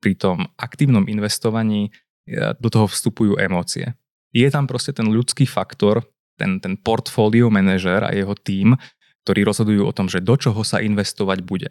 pri 0.00 0.16
tom 0.16 0.48
aktívnom 0.56 1.04
investovaní 1.08 1.88
e, 1.88 1.90
do 2.58 2.68
toho 2.68 2.86
vstupujú 2.86 3.38
emócie. 3.40 3.94
Je 4.30 4.46
tam 4.50 4.70
proste 4.70 4.94
ten 4.94 5.10
ľudský 5.10 5.46
faktor, 5.46 6.06
ten, 6.38 6.62
ten 6.62 6.78
portfólio 6.78 7.50
manažer 7.50 8.06
a 8.06 8.14
jeho 8.14 8.32
tím, 8.38 8.78
ktorí 9.26 9.44
rozhodujú 9.44 9.82
o 9.84 9.92
tom, 9.92 10.08
že 10.08 10.24
do 10.24 10.34
čoho 10.38 10.62
sa 10.64 10.80
investovať 10.80 11.44
bude. 11.44 11.70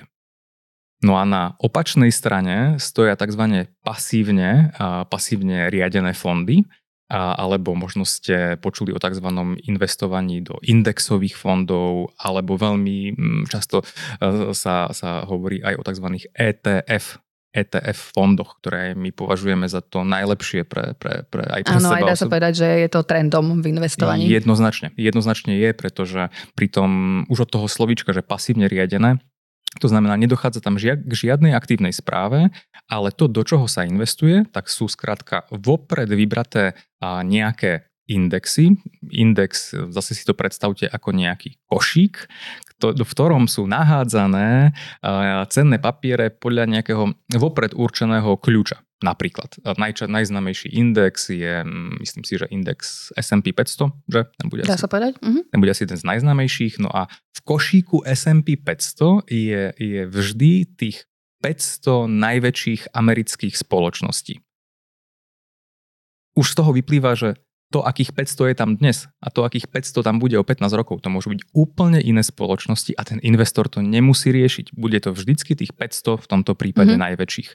No 0.99 1.15
a 1.15 1.23
na 1.23 1.55
opačnej 1.63 2.11
strane 2.11 2.75
stoja 2.75 3.15
tzv. 3.15 3.71
pasívne, 3.87 4.75
pasívne 5.07 5.71
riadené 5.71 6.11
fondy, 6.11 6.67
alebo 7.09 7.73
možno 7.73 8.05
ste 8.05 8.59
počuli 8.61 8.93
o 8.93 9.01
tzv. 9.01 9.25
investovaní 9.65 10.45
do 10.45 10.61
indexových 10.61 11.33
fondov, 11.33 12.13
alebo 12.21 12.53
veľmi 12.53 13.17
mm, 13.17 13.41
často 13.49 13.81
e, 13.81 14.53
sa, 14.53 14.93
sa 14.93 15.25
hovorí 15.25 15.57
aj 15.65 15.73
o 15.73 15.83
tzv. 15.89 16.07
ETF 16.37 17.17
ETF 17.49 18.13
fondoch, 18.13 18.61
ktoré 18.61 18.93
my 18.93 19.09
považujeme 19.09 19.65
za 19.65 19.81
to 19.81 20.05
najlepšie 20.05 20.69
pre, 20.69 20.93
pre, 20.93 21.25
pre 21.25 21.43
aj 21.49 21.61
pre 21.65 21.75
Áno, 21.81 21.89
seba. 21.89 21.97
aj 21.97 22.03
dá 22.05 22.15
sa 22.15 22.25
povedať, 22.29 22.53
že 22.61 22.67
je 22.85 22.89
to 22.93 23.01
trendom 23.01 23.65
v 23.65 23.73
investovaní. 23.73 24.29
Jednoznačne. 24.29 24.93
Jednoznačne 24.93 25.57
je, 25.57 25.69
pretože 25.73 26.29
pri 26.53 26.67
tom 26.69 26.89
už 27.25 27.49
od 27.49 27.49
toho 27.49 27.65
slovíčka, 27.65 28.13
že 28.13 28.21
pasívne 28.21 28.69
riadené, 28.69 29.17
to 29.77 29.85
znamená, 29.85 30.17
nedochádza 30.17 30.65
tam 30.65 30.81
žia- 30.81 30.97
k 30.97 31.13
žiadnej 31.13 31.53
aktívnej 31.53 31.93
správe, 31.93 32.49
ale 32.89 33.13
to, 33.13 33.29
do 33.29 33.45
čoho 33.45 33.69
sa 33.69 33.85
investuje, 33.85 34.49
tak 34.49 34.65
sú 34.65 34.89
skrátka 34.89 35.45
vopred 35.53 36.09
vybraté 36.09 36.73
a, 36.97 37.21
nejaké 37.21 37.85
indexy. 38.09 38.73
Index, 39.13 39.77
zase 39.93 40.17
si 40.17 40.25
to 40.25 40.33
predstavte 40.33 40.89
ako 40.89 41.13
nejaký 41.13 41.61
košík, 41.69 42.25
v 42.79 43.11
ktorom 43.11 43.51
sú 43.51 43.67
nahádzané 43.67 44.71
cenné 45.51 45.77
papiere 45.77 46.31
podľa 46.31 46.65
nejakého 46.67 47.11
vopred 47.35 47.75
určeného 47.75 48.39
kľúča. 48.39 48.81
Napríklad 48.99 49.55
najča, 49.63 50.11
najznamejší 50.11 50.75
index 50.75 51.31
je, 51.31 51.63
myslím 52.03 52.23
si, 52.27 52.35
že 52.35 52.51
index 52.51 53.11
S&P 53.15 53.55
500, 53.55 53.95
že? 54.11 54.27
Nebude 54.43 54.67
Dá 54.67 54.75
asi, 54.75 54.83
sa 54.83 54.91
povedať? 54.91 55.15
Uh-huh. 55.23 55.39
Nebude 55.55 55.71
asi 55.71 55.87
jeden 55.87 55.95
z 55.95 56.03
najznamejších. 56.03 56.83
No 56.83 56.91
a 56.91 57.07
v 57.07 57.39
košíku 57.47 58.03
S&P 58.03 58.59
500 58.59 59.23
je, 59.31 59.71
je 59.79 60.01
vždy 60.03 60.51
tých 60.75 61.07
500 61.39 62.11
najväčších 62.11 62.91
amerických 62.91 63.55
spoločností. 63.55 64.43
Už 66.35 66.51
z 66.51 66.55
toho 66.59 66.75
vyplýva, 66.75 67.15
že 67.15 67.39
to, 67.69 67.85
akých 67.85 68.17
500 68.17 68.49
je 68.49 68.55
tam 68.57 68.69
dnes 68.75 69.05
a 69.21 69.29
to, 69.29 69.45
akých 69.45 69.69
500 69.69 70.01
tam 70.01 70.17
bude 70.17 70.33
o 70.35 70.43
15 70.43 70.73
rokov, 70.73 71.05
to 71.05 71.13
môžu 71.13 71.29
byť 71.33 71.41
úplne 71.53 72.01
iné 72.01 72.25
spoločnosti 72.25 72.97
a 72.97 73.01
ten 73.05 73.21
investor 73.21 73.69
to 73.69 73.85
nemusí 73.85 74.33
riešiť. 74.33 74.73
Bude 74.73 74.97
to 74.97 75.13
vždycky 75.13 75.53
tých 75.53 75.77
500, 75.77 76.25
v 76.25 76.27
tomto 76.27 76.57
prípade 76.57 76.97
mm-hmm. 76.97 77.05
najväčších. 77.13 77.49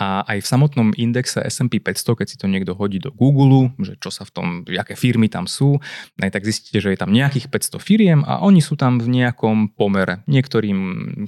A 0.00 0.24
aj 0.24 0.38
v 0.40 0.46
samotnom 0.48 0.88
indexe 0.96 1.44
S&P 1.44 1.76
500, 1.76 2.18
keď 2.24 2.26
si 2.30 2.36
to 2.40 2.48
niekto 2.48 2.72
hodí 2.72 2.96
do 2.96 3.12
Google, 3.12 3.74
že 3.82 4.00
čo 4.00 4.08
sa 4.08 4.24
v 4.24 4.32
tom, 4.32 4.46
aké 4.64 4.96
firmy 4.96 5.28
tam 5.28 5.44
sú, 5.44 5.76
aj 6.16 6.30
tak 6.30 6.46
zistíte, 6.46 6.80
že 6.80 6.96
je 6.96 6.98
tam 6.98 7.12
nejakých 7.12 7.52
500 7.52 7.76
firiem 7.82 8.20
a 8.24 8.40
oni 8.40 8.64
sú 8.64 8.80
tam 8.80 8.96
v 8.96 9.12
nejakom 9.12 9.76
pomere. 9.76 10.24
Niektorým 10.24 10.78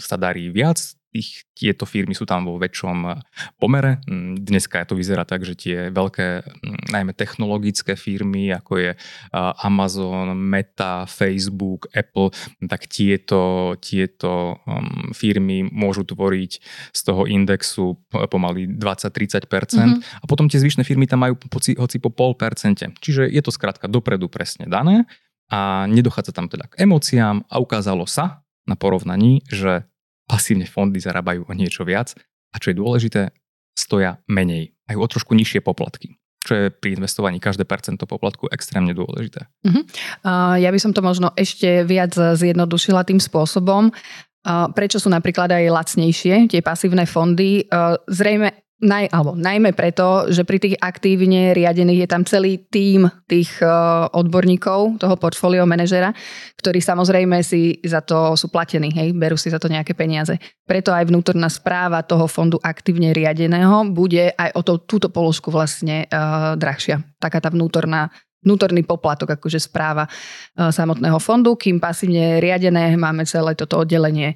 sa 0.00 0.16
darí 0.16 0.48
viac, 0.48 0.96
tých, 1.12 1.44
tieto 1.52 1.84
firmy 1.84 2.16
sú 2.16 2.24
tam 2.24 2.48
vo 2.48 2.56
väčšom 2.56 2.98
eh, 3.12 3.20
pomere. 3.60 4.00
Mm, 4.08 4.40
dneska 4.40 4.88
to 4.88 4.96
vyzerá 4.96 5.28
tak, 5.28 5.44
že 5.44 5.54
tie 5.54 5.76
veľké, 5.92 6.26
mm, 6.42 6.88
najmä 6.88 7.12
technologické 7.12 7.94
firmy, 7.94 8.48
ako 8.48 8.72
je 8.80 8.90
eh, 8.96 9.52
Amazon, 9.62 10.32
Meta, 10.32 11.04
Facebook, 11.04 11.92
Apple, 11.92 12.32
tak 12.64 12.88
tieto, 12.88 13.76
tieto 13.78 14.58
mm, 14.64 15.12
firmy 15.12 15.68
môžu 15.68 16.08
tvoriť 16.08 16.52
z 16.90 17.00
toho 17.04 17.28
indexu 17.28 18.00
pomaly 18.08 18.64
20-30%. 18.66 19.44
Mm-hmm. 19.44 20.00
A 20.00 20.24
potom 20.24 20.48
tie 20.48 20.58
zvyšné 20.58 20.82
firmy 20.88 21.04
tam 21.04 21.22
majú 21.22 21.36
hoci, 21.52 21.76
hoci 21.76 22.00
po 22.00 22.08
pol 22.08 22.32
percente. 22.34 22.88
Čiže 23.04 23.28
je 23.28 23.42
to 23.44 23.52
skrátka 23.52 23.86
dopredu 23.86 24.32
presne 24.32 24.64
dané 24.64 25.04
a 25.52 25.84
nedochádza 25.84 26.32
tam 26.32 26.48
teda 26.48 26.64
k 26.72 26.88
emóciám 26.88 27.44
a 27.52 27.60
ukázalo 27.60 28.08
sa 28.08 28.40
na 28.64 28.72
porovnaní, 28.78 29.44
že 29.50 29.84
pasívne 30.32 30.64
fondy 30.64 30.96
zarábajú 30.96 31.44
o 31.44 31.52
niečo 31.52 31.84
viac 31.84 32.16
a 32.52 32.56
čo 32.56 32.72
je 32.72 32.80
dôležité, 32.80 33.28
stoja 33.76 34.16
menej, 34.24 34.72
aj 34.88 34.96
o 34.96 35.04
trošku 35.04 35.36
nižšie 35.36 35.60
poplatky 35.60 36.16
čo 36.42 36.58
je 36.58 36.64
pri 36.74 36.98
investovaní 36.98 37.38
každé 37.38 37.62
percento 37.62 38.02
poplatku 38.02 38.50
extrémne 38.50 38.90
dôležité. 38.90 39.46
Uh-huh. 39.62 39.86
Uh, 40.26 40.58
ja 40.58 40.74
by 40.74 40.78
som 40.82 40.90
to 40.90 40.98
možno 40.98 41.30
ešte 41.38 41.86
viac 41.86 42.10
zjednodušila 42.18 43.06
tým 43.06 43.22
spôsobom, 43.22 43.94
uh, 43.94 44.66
prečo 44.74 44.98
sú 44.98 45.06
napríklad 45.06 45.54
aj 45.54 45.70
lacnejšie 45.70 46.50
tie 46.50 46.60
pasívne 46.60 47.06
fondy. 47.06 47.70
Uh, 47.70 47.94
zrejme 48.10 48.58
Naj, 48.82 49.14
alebo 49.14 49.38
najmä 49.38 49.78
preto, 49.78 50.26
že 50.26 50.42
pri 50.42 50.58
tých 50.58 50.74
aktívne 50.82 51.54
riadených 51.54 52.02
je 52.02 52.08
tam 52.10 52.26
celý 52.26 52.66
tím 52.66 53.06
tých 53.30 53.62
uh, 53.62 54.10
odborníkov, 54.10 54.98
toho 54.98 55.14
portfólio 55.14 55.62
manažera, 55.70 56.10
ktorí 56.58 56.82
samozrejme 56.82 57.46
si 57.46 57.78
za 57.86 58.02
to 58.02 58.34
sú 58.34 58.50
platení, 58.50 58.90
hej, 58.90 59.14
berú 59.14 59.38
si 59.38 59.54
za 59.54 59.62
to 59.62 59.70
nejaké 59.70 59.94
peniaze. 59.94 60.34
Preto 60.66 60.90
aj 60.90 61.06
vnútorná 61.06 61.46
správa 61.46 62.02
toho 62.02 62.26
fondu 62.26 62.58
aktívne 62.58 63.14
riadeného 63.14 63.86
bude 63.94 64.34
aj 64.34 64.50
o 64.58 64.66
to, 64.66 64.82
túto 64.82 65.14
položku 65.14 65.54
vlastne 65.54 66.10
uh, 66.10 66.58
drahšia. 66.58 67.06
Taká 67.22 67.38
tá 67.38 67.54
vnútorná 67.54 68.10
vnútorný 68.42 68.82
poplatok, 68.82 69.38
akože 69.38 69.62
správa 69.62 70.10
uh, 70.10 70.74
samotného 70.74 71.22
fondu, 71.22 71.54
kým 71.54 71.78
pasívne 71.78 72.42
riadené 72.42 72.98
máme 72.98 73.30
celé 73.30 73.54
toto 73.54 73.78
oddelenie 73.78 74.34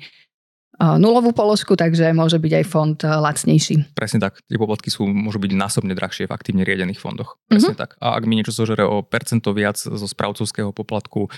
nulovú 0.79 1.33
položku, 1.33 1.77
takže 1.77 2.13
môže 2.13 2.37
byť 2.37 2.53
aj 2.63 2.65
fond 2.69 2.99
e, 3.01 3.09
lacnejší. 3.09 3.97
Presne 3.97 4.21
tak. 4.21 4.41
Tie 4.45 4.61
poplatky 4.61 4.93
sú, 4.93 5.09
môžu 5.09 5.41
byť 5.41 5.53
násobne 5.57 5.97
drahšie 5.97 6.29
v 6.29 6.35
aktívne 6.37 6.63
riadených 6.69 7.01
fondoch. 7.01 7.41
Presne 7.49 7.73
mm-hmm. 7.73 7.81
tak. 7.81 7.97
A 7.99 8.17
ak 8.17 8.25
mi 8.29 8.37
niečo 8.37 8.53
zožere 8.53 8.85
o 8.85 9.01
percento 9.01 9.57
viac 9.57 9.81
zo 9.81 10.07
správcovského 10.07 10.77
poplatku, 10.77 11.33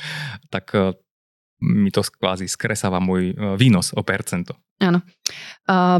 tak 0.50 0.75
e, 0.75 0.99
mi 1.62 1.90
to 1.90 2.07
kvázi 2.07 2.47
skresáva 2.47 3.02
môj 3.02 3.35
výnos 3.59 3.90
o 3.90 4.07
percento. 4.07 4.54
Áno. 4.78 5.02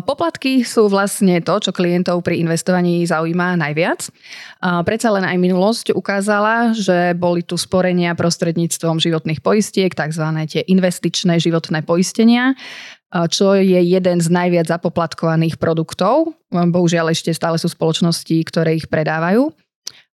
Poplatky 0.07 0.63
sú 0.63 0.87
vlastne 0.87 1.43
to, 1.43 1.59
čo 1.59 1.75
klientov 1.75 2.23
pri 2.23 2.39
investovaní 2.39 3.03
zaujíma 3.03 3.59
najviac. 3.59 4.07
Predsa 4.63 5.09
len 5.19 5.27
aj 5.27 5.35
minulosť 5.35 5.87
ukázala, 5.99 6.79
že 6.79 7.11
boli 7.19 7.43
tu 7.43 7.59
sporenia 7.59 8.15
prostredníctvom 8.15 9.03
životných 9.03 9.43
poistiek, 9.43 9.91
tzv. 9.91 10.23
tie 10.47 10.63
investičné 10.63 11.43
životné 11.43 11.83
poistenia, 11.83 12.55
čo 13.09 13.57
je 13.57 13.81
jeden 13.81 14.19
z 14.21 14.29
najviac 14.29 14.69
zapoplatkovaných 14.69 15.57
produktov. 15.57 16.37
Bohužiaľ 16.53 17.17
ešte 17.17 17.33
stále 17.33 17.57
sú 17.57 17.73
spoločnosti, 17.73 18.37
ktoré 18.45 18.77
ich 18.77 18.89
predávajú. 18.89 19.49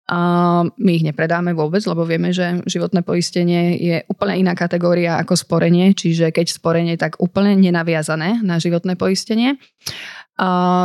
A 0.03 0.19
my 0.67 0.91
ich 0.99 1.07
nepredáme 1.07 1.55
vôbec, 1.55 1.79
lebo 1.87 2.03
vieme, 2.03 2.35
že 2.35 2.59
životné 2.67 3.07
poistenie 3.07 3.79
je 3.79 3.97
úplne 4.11 4.35
iná 4.35 4.51
kategória 4.51 5.15
ako 5.15 5.39
sporenie, 5.39 5.95
čiže 5.95 6.27
keď 6.35 6.51
sporenie, 6.51 6.99
tak 6.99 7.23
úplne 7.23 7.55
nenaviazané 7.55 8.43
na 8.43 8.59
životné 8.59 8.99
poistenie. 8.99 9.55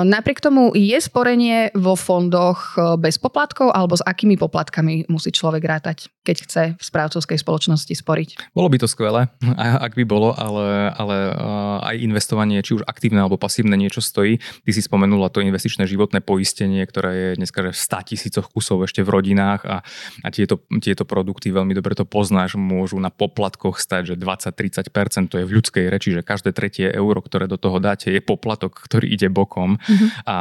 Napriek 0.04 0.44
tomu 0.44 0.76
je 0.76 1.00
sporenie 1.00 1.72
vo 1.72 1.96
fondoch 1.96 2.76
e, 2.76 3.00
bez 3.00 3.16
poplatkov 3.16 3.72
alebo 3.72 3.96
s 3.96 4.04
akými 4.04 4.36
poplatkami 4.36 5.08
musí 5.08 5.32
človek 5.32 5.64
rátať, 5.64 6.12
keď 6.20 6.36
chce 6.44 6.62
v 6.76 6.82
správcovskej 6.84 7.40
spoločnosti 7.40 7.96
sporiť? 7.96 8.52
Bolo 8.52 8.68
by 8.68 8.76
to 8.76 8.84
skvelé, 8.84 9.32
ak 9.88 9.96
by 9.96 10.04
bolo, 10.04 10.36
ale, 10.36 10.92
ale 10.92 11.32
uh, 11.32 11.80
aj 11.80 11.96
investovanie, 11.96 12.60
či 12.60 12.76
už 12.76 12.84
aktívne 12.84 13.24
alebo 13.24 13.40
pasívne 13.40 13.72
niečo 13.80 14.04
stojí. 14.04 14.36
Ty 14.36 14.70
si 14.76 14.84
spomenula 14.84 15.32
to 15.32 15.40
investičné 15.40 15.88
životné 15.88 16.20
poistenie, 16.20 16.84
ktoré 16.84 17.32
je 17.32 17.40
dneska 17.40 17.64
že 17.64 17.72
v 17.72 17.80
100 17.80 18.08
tisícoch 18.12 18.46
kusov 18.52 18.84
ešte 18.84 19.00
v 19.00 19.16
rodinách 19.16 19.64
a, 19.64 19.80
a 20.22 20.28
tieto, 20.28 20.60
tieto 20.84 21.08
produkty, 21.08 21.48
veľmi 21.56 21.72
dobre 21.72 21.96
to 21.96 22.04
poznáš, 22.04 22.60
môžu 22.60 23.00
na 23.00 23.08
poplatkoch 23.08 23.80
stať, 23.80 24.12
že 24.12 24.14
20-30%, 24.20 25.32
to 25.32 25.40
je 25.40 25.48
v 25.48 25.54
ľudskej 25.56 25.84
reči, 25.88 26.12
že 26.12 26.20
každé 26.20 26.52
tretie 26.52 26.92
euro, 26.92 27.24
ktoré 27.24 27.48
do 27.48 27.56
toho 27.56 27.80
dáte, 27.80 28.12
je 28.12 28.20
poplatok, 28.20 28.76
ktorý 28.76 29.08
ide 29.08 29.37
bokom. 29.38 29.78
Mm-hmm. 29.78 30.08
A 30.26 30.36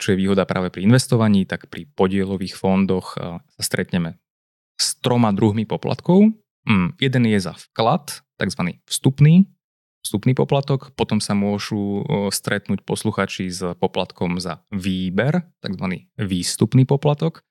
čo 0.00 0.16
je 0.16 0.20
výhoda 0.20 0.48
práve 0.48 0.72
pri 0.72 0.88
investovaní, 0.88 1.44
tak 1.44 1.68
pri 1.68 1.84
podielových 1.92 2.56
fondoch 2.56 3.20
sa 3.20 3.62
stretneme 3.62 4.16
s 4.80 4.96
troma 5.04 5.30
druhmi 5.36 5.68
poplatkov. 5.68 6.32
Mm, 6.64 6.96
jeden 6.96 7.22
je 7.28 7.38
za 7.44 7.52
vklad, 7.52 8.24
tzv. 8.40 8.80
vstupný, 8.88 9.44
vstupný 10.00 10.32
poplatok, 10.32 10.96
potom 10.96 11.20
sa 11.20 11.36
môžu 11.36 12.00
stretnúť 12.32 12.80
posluchači 12.88 13.52
s 13.52 13.60
poplatkom 13.76 14.40
za 14.40 14.64
výber, 14.72 15.44
tzv. 15.60 16.08
výstupný 16.16 16.88
poplatok. 16.88 17.44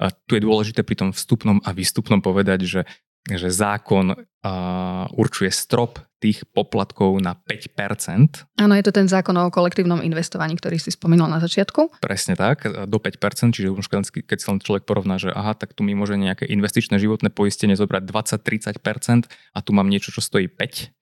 A 0.00 0.14
tu 0.14 0.38
je 0.38 0.46
dôležité 0.46 0.86
pri 0.86 0.96
tom 0.96 1.10
vstupnom 1.10 1.60
a 1.60 1.74
výstupnom 1.74 2.22
povedať, 2.22 2.62
že 2.64 2.82
že 3.28 3.52
zákon 3.52 4.16
uh, 4.16 5.04
určuje 5.12 5.52
strop 5.52 6.00
tých 6.20 6.44
poplatkov 6.52 7.16
na 7.18 7.32
5%. 7.32 8.44
Áno, 8.60 8.76
je 8.76 8.84
to 8.84 8.92
ten 8.92 9.08
zákon 9.08 9.32
o 9.40 9.48
kolektívnom 9.48 10.04
investovaní, 10.04 10.52
ktorý 10.54 10.76
si 10.76 10.92
spomínal 10.92 11.32
na 11.32 11.40
začiatku. 11.40 12.04
Presne 12.04 12.36
tak, 12.36 12.68
do 12.68 12.98
5%, 13.00 13.56
čiže 13.56 13.72
už 13.72 13.88
keď 14.28 14.38
sa 14.38 14.52
len 14.52 14.60
človek 14.60 14.84
porovná, 14.84 15.16
že 15.16 15.32
aha, 15.32 15.56
tak 15.56 15.72
tu 15.72 15.80
mi 15.80 15.96
môže 15.96 16.20
nejaké 16.20 16.44
investičné 16.44 17.00
životné 17.00 17.32
poistenie 17.32 17.72
zobrať 17.72 18.04
20-30% 18.04 19.32
a 19.32 19.58
tu 19.64 19.70
mám 19.72 19.88
niečo, 19.88 20.12
čo 20.12 20.20
stojí 20.20 20.52
5 20.52 20.92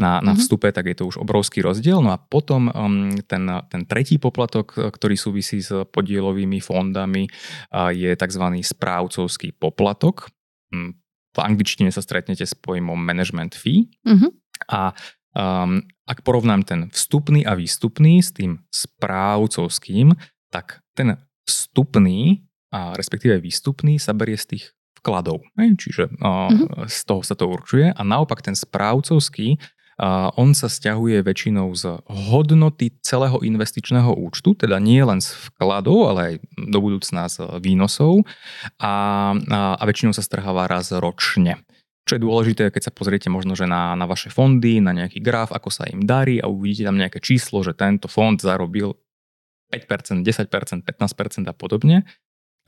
na, 0.00 0.24
na 0.24 0.32
mhm. 0.32 0.38
vstupe, 0.40 0.70
tak 0.72 0.88
je 0.88 0.96
to 0.96 1.04
už 1.10 1.20
obrovský 1.20 1.60
rozdiel. 1.60 2.00
No 2.00 2.14
a 2.14 2.18
potom 2.18 2.72
um, 2.72 3.12
ten, 3.26 3.44
ten 3.68 3.82
tretí 3.84 4.16
poplatok, 4.16 4.94
ktorý 4.94 5.18
súvisí 5.18 5.60
s 5.60 5.74
podielovými 5.92 6.62
fondami, 6.62 7.28
uh, 7.28 7.92
je 7.92 8.08
tzv. 8.16 8.44
správcovský 8.64 9.52
poplatok. 9.58 10.32
Hm, 10.72 10.96
v 11.38 11.38
angličtine 11.38 11.92
sa 11.92 12.02
stretnete 12.02 12.42
s 12.42 12.56
pojmom 12.56 12.98
management 12.98 13.54
fee. 13.54 13.86
Mm-hmm. 14.02 14.30
A 14.66 14.92
um, 15.36 15.84
ak 16.08 16.24
porovnám 16.26 16.64
ten 16.66 16.80
vstupný 16.90 17.46
a 17.46 17.54
výstupný 17.54 18.24
s 18.24 18.34
tým 18.34 18.64
správcovským, 18.72 20.16
tak 20.50 20.82
ten 20.98 21.20
vstupný 21.46 22.42
a 22.74 22.92
respektíve 22.96 23.40
výstupný 23.40 23.96
sa 23.96 24.12
berie 24.12 24.36
z 24.36 24.56
tých 24.56 24.64
vkladov. 25.00 25.46
Čiže 25.56 26.10
uh, 26.18 26.50
uh-huh. 26.50 26.90
z 26.90 27.00
toho 27.06 27.22
sa 27.22 27.38
to 27.38 27.48
určuje 27.48 27.92
a 27.94 28.00
naopak 28.02 28.42
ten 28.42 28.58
správcovský 28.58 29.56
a 29.98 30.30
on 30.38 30.54
sa 30.54 30.70
stiahuje 30.70 31.26
väčšinou 31.26 31.74
z 31.74 31.98
hodnoty 32.06 32.94
celého 33.02 33.42
investičného 33.42 34.14
účtu, 34.14 34.54
teda 34.54 34.78
nie 34.78 35.02
len 35.02 35.18
z 35.18 35.34
vkladov, 35.50 36.14
ale 36.14 36.20
aj 36.22 36.34
do 36.70 36.78
budúcna 36.78 37.26
z 37.26 37.42
výnosov 37.58 38.22
a, 38.78 39.34
a, 39.34 39.58
a 39.74 39.82
väčšinou 39.82 40.14
sa 40.14 40.22
strháva 40.22 40.70
raz 40.70 40.94
ročne. 40.94 41.58
Čo 42.08 42.16
je 42.16 42.24
dôležité, 42.24 42.72
keď 42.72 42.88
sa 42.88 42.92
pozriete 42.96 43.28
možno, 43.28 43.52
že 43.52 43.68
na, 43.68 43.92
na 43.92 44.08
vaše 44.08 44.32
fondy, 44.32 44.80
na 44.80 44.96
nejaký 44.96 45.20
graf, 45.20 45.52
ako 45.52 45.68
sa 45.68 45.84
im 45.92 46.08
darí 46.08 46.40
a 46.40 46.48
uvidíte 46.48 46.88
tam 46.88 46.96
nejaké 46.96 47.20
číslo, 47.20 47.60
že 47.60 47.76
tento 47.76 48.08
fond 48.08 48.40
zarobil 48.40 48.96
5%, 49.68 50.24
10%, 50.24 50.88
15% 50.88 50.88
a 51.44 51.52
podobne, 51.52 52.08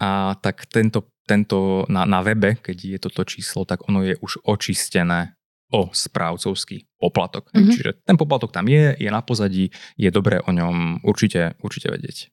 a 0.01 0.37
tak 0.41 0.65
tento, 0.69 1.13
tento 1.29 1.85
na, 1.93 2.09
na 2.09 2.25
webe, 2.25 2.57
keď 2.57 2.77
je 2.77 2.99
toto 3.01 3.21
číslo, 3.29 3.69
tak 3.69 3.85
ono 3.85 4.01
je 4.01 4.17
už 4.25 4.41
očistené 4.49 5.37
o 5.71 5.93
správcovský 5.93 6.89
poplatok. 6.97 7.53
Mm-hmm. 7.53 7.73
Čiže 7.77 7.91
ten 8.09 8.17
poplatok 8.17 8.51
tam 8.51 8.67
je, 8.67 8.97
je 8.97 9.11
na 9.13 9.21
pozadí, 9.21 9.71
je 10.01 10.11
dobré 10.11 10.41
o 10.41 10.51
ňom 10.51 11.05
určite, 11.05 11.55
určite 11.61 11.93
vedieť. 11.93 12.33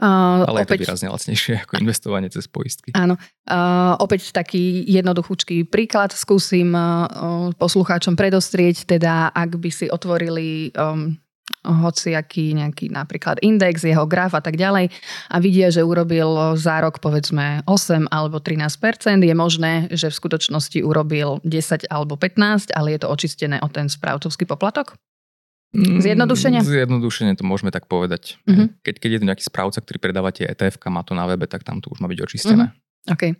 Uh, 0.00 0.42
Ale 0.50 0.66
opäť, 0.66 0.66
je 0.66 0.66
to 0.66 0.82
výrazne 0.82 1.08
lacnejšie 1.14 1.54
ako 1.62 1.72
investovanie 1.78 2.28
cez 2.32 2.50
poistky. 2.50 2.90
Áno. 2.96 3.14
Uh, 3.46 3.94
opäť 4.02 4.34
taký 4.34 4.82
jednoduchúčký 4.90 5.68
príklad 5.70 6.10
skúsim 6.10 6.74
uh, 6.74 7.54
poslucháčom 7.54 8.18
predostrieť, 8.18 8.88
teda 8.88 9.30
ak 9.30 9.60
by 9.62 9.70
si 9.70 9.86
otvorili 9.86 10.74
um, 10.74 11.14
hociaký 11.60 12.56
nejaký 12.56 12.88
napríklad 12.88 13.38
index, 13.44 13.84
jeho 13.84 14.08
graf 14.08 14.32
a 14.32 14.40
tak 14.40 14.56
ďalej 14.56 14.88
a 15.28 15.36
vidia, 15.38 15.68
že 15.68 15.84
urobil 15.84 16.56
za 16.56 16.80
rok 16.80 17.04
povedzme 17.04 17.60
8 17.68 18.08
alebo 18.08 18.40
13%, 18.40 19.20
je 19.20 19.34
možné, 19.36 19.72
že 19.92 20.08
v 20.08 20.18
skutočnosti 20.18 20.80
urobil 20.80 21.38
10 21.44 21.90
alebo 21.92 22.16
15, 22.16 22.72
ale 22.72 22.96
je 22.96 23.00
to 23.04 23.08
očistené 23.12 23.60
o 23.60 23.68
ten 23.68 23.92
správcovský 23.92 24.48
poplatok? 24.48 24.96
Mm, 25.70 26.02
Zjednodušenie? 26.02 26.60
Zjednodušenie 26.66 27.38
to 27.38 27.46
môžeme 27.46 27.70
tak 27.70 27.86
povedať. 27.86 28.42
Uh-huh. 28.42 28.74
Keď, 28.82 28.94
keď 28.98 29.10
je 29.14 29.20
to 29.22 29.28
nejaký 29.30 29.44
správca, 29.46 29.78
ktorý 29.78 29.98
predáva 30.02 30.34
tie 30.34 30.50
ETF, 30.50 30.82
má 30.90 31.06
to 31.06 31.14
na 31.14 31.30
webe, 31.30 31.46
tak 31.46 31.62
tam 31.62 31.78
to 31.78 31.94
už 31.94 32.02
má 32.02 32.10
byť 32.10 32.18
očistené. 32.26 32.74
Uh-huh. 32.74 32.88
OK. 33.08 33.32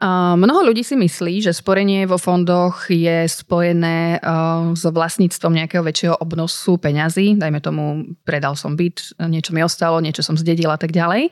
Uh, 0.00 0.32
mnoho 0.36 0.72
ľudí 0.72 0.80
si 0.80 0.96
myslí, 0.96 1.44
že 1.44 1.52
sporenie 1.52 2.08
vo 2.08 2.16
fondoch 2.16 2.88
je 2.88 3.28
spojené 3.28 4.16
uh, 4.20 4.72
s 4.72 4.84
vlastníctvom 4.88 5.52
nejakého 5.52 5.84
väčšieho 5.84 6.16
obnosu 6.20 6.80
peňazí. 6.80 7.36
Dajme 7.36 7.60
tomu, 7.60 8.16
predal 8.24 8.56
som 8.56 8.76
byt, 8.76 9.16
niečo 9.28 9.52
mi 9.52 9.60
ostalo, 9.60 10.00
niečo 10.00 10.24
som 10.24 10.36
zdedil 10.36 10.72
a 10.72 10.80
tak 10.80 10.92
ďalej. 10.92 11.28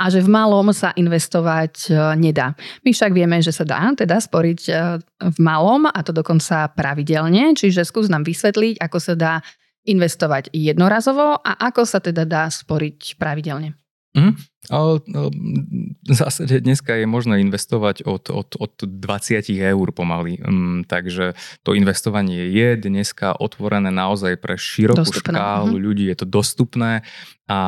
A 0.00 0.04
že 0.08 0.24
v 0.24 0.32
malom 0.32 0.72
sa 0.72 0.96
investovať 0.96 1.92
uh, 1.92 2.16
nedá. 2.16 2.56
My 2.84 2.92
však 2.92 3.12
vieme, 3.12 3.40
že 3.44 3.52
sa 3.52 3.64
dá 3.64 3.92
teda 3.92 4.20
sporiť 4.20 4.60
uh, 4.68 5.00
v 5.28 5.38
malom 5.40 5.88
a 5.88 6.00
to 6.00 6.12
dokonca 6.12 6.72
pravidelne. 6.72 7.52
Čiže 7.56 7.88
skús 7.88 8.08
nám 8.08 8.24
vysvetliť, 8.24 8.80
ako 8.80 8.98
sa 9.00 9.14
dá 9.16 9.34
investovať 9.88 10.52
jednorazovo 10.52 11.40
a 11.40 11.52
ako 11.72 11.82
sa 11.88 11.98
teda 12.04 12.28
dá 12.28 12.52
sporiť 12.52 13.16
pravidelne. 13.16 13.74
Mm. 14.16 14.34
Ale 14.68 15.00
v 16.04 16.12
zásade 16.12 16.60
dneska 16.60 16.96
je 16.96 17.06
možné 17.08 17.40
investovať 17.40 18.04
od, 18.04 18.28
od, 18.28 18.48
od 18.58 18.72
20 18.76 19.48
eur 19.48 19.88
pomaly. 19.92 20.40
Um, 20.44 20.82
takže 20.84 21.38
to 21.64 21.72
investovanie 21.72 22.52
je 22.52 22.76
dneska 22.76 23.36
otvorené 23.36 23.88
naozaj 23.88 24.36
pre 24.40 24.58
širokú 24.58 25.08
dostupné. 25.08 25.38
škálu 25.38 25.76
mm. 25.76 25.82
ľudí. 25.84 26.04
Je 26.08 26.18
to 26.18 26.26
dostupné 26.28 27.06
a, 27.48 27.60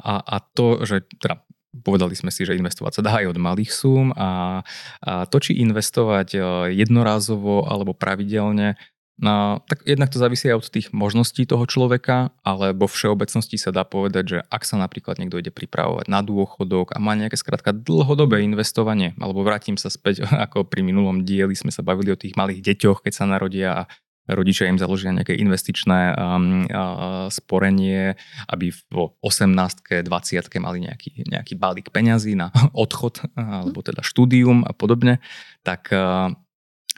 a, 0.00 0.14
a 0.24 0.36
to, 0.54 0.84
že 0.88 1.04
teda 1.20 1.42
povedali 1.84 2.16
sme 2.16 2.32
si, 2.32 2.48
že 2.48 2.56
investovať 2.56 3.00
sa 3.00 3.04
dá 3.04 3.12
aj 3.20 3.36
od 3.36 3.38
malých 3.38 3.70
súm 3.70 4.10
a, 4.16 4.62
a 5.04 5.12
to, 5.28 5.36
či 5.38 5.60
investovať 5.60 6.28
e, 6.34 6.38
jednorázovo 6.74 7.68
alebo 7.68 7.92
pravidelne, 7.92 8.80
No, 9.18 9.58
tak 9.66 9.82
jednak 9.82 10.14
to 10.14 10.22
závisí 10.22 10.46
aj 10.46 10.62
od 10.62 10.70
tých 10.70 10.94
možností 10.94 11.42
toho 11.42 11.66
človeka, 11.66 12.30
ale 12.46 12.70
vo 12.70 12.86
všeobecnosti 12.86 13.58
sa 13.58 13.74
dá 13.74 13.82
povedať, 13.82 14.24
že 14.30 14.38
ak 14.46 14.62
sa 14.62 14.78
napríklad 14.78 15.18
niekto 15.18 15.42
ide 15.42 15.50
pripravovať 15.50 16.06
na 16.06 16.22
dôchodok 16.22 16.94
a 16.94 17.02
má 17.02 17.18
nejaké 17.18 17.34
skrátka 17.34 17.74
dlhodobé 17.74 18.46
investovanie, 18.46 19.18
alebo 19.18 19.42
vrátim 19.42 19.74
sa 19.74 19.90
späť, 19.90 20.22
ako 20.46 20.70
pri 20.70 20.86
minulom 20.86 21.26
dieli 21.26 21.58
sme 21.58 21.74
sa 21.74 21.82
bavili 21.82 22.14
o 22.14 22.20
tých 22.20 22.38
malých 22.38 22.62
deťoch, 22.62 23.02
keď 23.02 23.12
sa 23.12 23.26
narodia 23.26 23.68
a 23.74 23.82
rodičia 24.30 24.68
im 24.68 24.78
založia 24.78 25.10
nejaké 25.10 25.34
investičné 25.34 26.14
um, 26.14 26.68
uh, 26.68 27.26
sporenie, 27.32 28.14
aby 28.46 28.70
vo 28.92 29.16
18 29.24 30.04
20 30.04 30.62
mali 30.62 30.84
nejaký, 30.84 31.26
nejaký 31.26 31.56
balík 31.56 31.88
peňazí 31.90 32.36
na 32.36 32.52
odchod, 32.86 33.24
alebo 33.34 33.82
teda 33.82 34.04
štúdium 34.04 34.62
a 34.62 34.70
podobne, 34.76 35.18
tak 35.64 35.90
uh, 35.90 36.30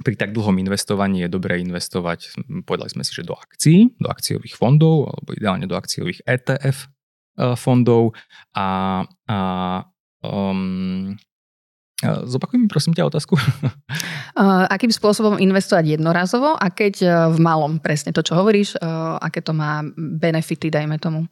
pri 0.01 0.15
tak 0.17 0.33
dlhom 0.33 0.57
investovaní 0.61 1.25
je 1.25 1.33
dobré 1.33 1.61
investovať, 1.61 2.33
povedali 2.65 2.89
sme 2.89 3.03
si, 3.05 3.13
že 3.13 3.27
do 3.27 3.37
akcií, 3.37 3.93
do 4.01 4.09
akciových 4.09 4.57
fondov, 4.57 5.13
alebo 5.13 5.37
ideálne 5.37 5.69
do 5.69 5.77
akciových 5.77 6.25
ETF 6.25 6.79
e, 6.85 6.89
fondov 7.57 8.17
a, 8.57 9.05
a 9.29 9.39
um, 10.25 11.17
Zopakuj 12.01 12.57
mi 12.57 12.65
prosím 12.65 12.97
ťa 12.97 13.13
otázku. 13.13 13.37
Akým 14.73 14.89
spôsobom 14.89 15.37
investovať 15.37 16.01
jednorazovo 16.01 16.57
a 16.57 16.73
keď 16.73 16.95
e, 17.05 17.09
v 17.29 17.39
malom, 17.45 17.77
presne 17.77 18.17
to, 18.17 18.25
čo 18.25 18.41
hovoríš, 18.41 18.81
e, 18.81 18.89
aké 19.21 19.45
to 19.45 19.53
má 19.53 19.85
benefity, 20.01 20.73
dajme 20.73 20.97
tomu? 20.97 21.29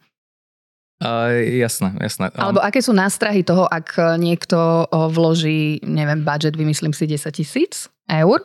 Uh, 0.99 1.31
jasné, 1.63 1.95
jasné. 2.03 2.27
Alebo 2.35 2.59
aké 2.59 2.83
sú 2.83 2.91
nástrahy 2.91 3.39
toho, 3.41 3.63
ak 3.71 4.19
niekto 4.19 4.83
vloží, 4.91 5.79
neviem, 5.79 6.27
budget, 6.27 6.59
vymyslím 6.59 6.91
si 6.91 7.07
10 7.07 7.31
tisíc 7.31 7.87
eur 8.11 8.43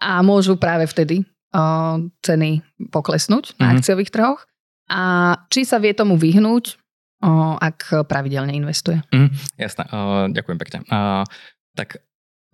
a 0.00 0.20
môžu 0.20 0.60
práve 0.60 0.84
vtedy 0.88 1.24
uh, 1.56 2.00
ceny 2.20 2.60
poklesnúť 2.92 3.56
na 3.56 3.72
mm-hmm. 3.72 3.74
akciových 3.80 4.12
trhoch. 4.12 4.40
A 4.86 5.34
či 5.50 5.66
sa 5.66 5.82
vie 5.82 5.96
tomu 5.96 6.14
vyhnúť, 6.14 6.78
uh, 7.24 7.58
ak 7.58 8.06
pravidelne 8.06 8.54
investuje. 8.54 9.02
Mm, 9.10 9.34
jasné, 9.58 9.82
uh, 9.90 10.30
ďakujem 10.30 10.58
pekne. 10.62 10.78
Uh, 10.86 11.26
tak 11.74 12.04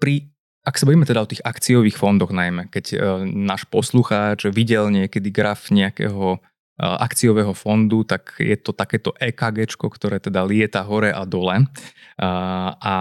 pri 0.01 0.33
ak 0.63 0.79
sa 0.79 0.87
bavíme 0.87 1.03
teda 1.03 1.27
o 1.27 1.31
tých 1.31 1.43
akciových 1.43 1.99
fondoch 1.99 2.31
najmä, 2.31 2.71
keď 2.71 2.85
uh, 2.95 2.99
náš 3.27 3.67
poslucháč 3.67 4.47
videl 4.55 4.95
niekedy 4.95 5.35
graf 5.35 5.75
nejakého 5.75 6.39
uh, 6.39 6.97
akciového 7.03 7.51
fondu, 7.51 8.07
tak 8.07 8.39
je 8.39 8.55
to 8.55 8.71
takéto 8.71 9.11
EKG, 9.19 9.67
ktoré 9.75 10.23
teda 10.23 10.47
lieta 10.47 10.87
hore 10.87 11.11
a 11.11 11.27
dole. 11.27 11.67
Uh, 12.15 12.71
a 12.79 12.95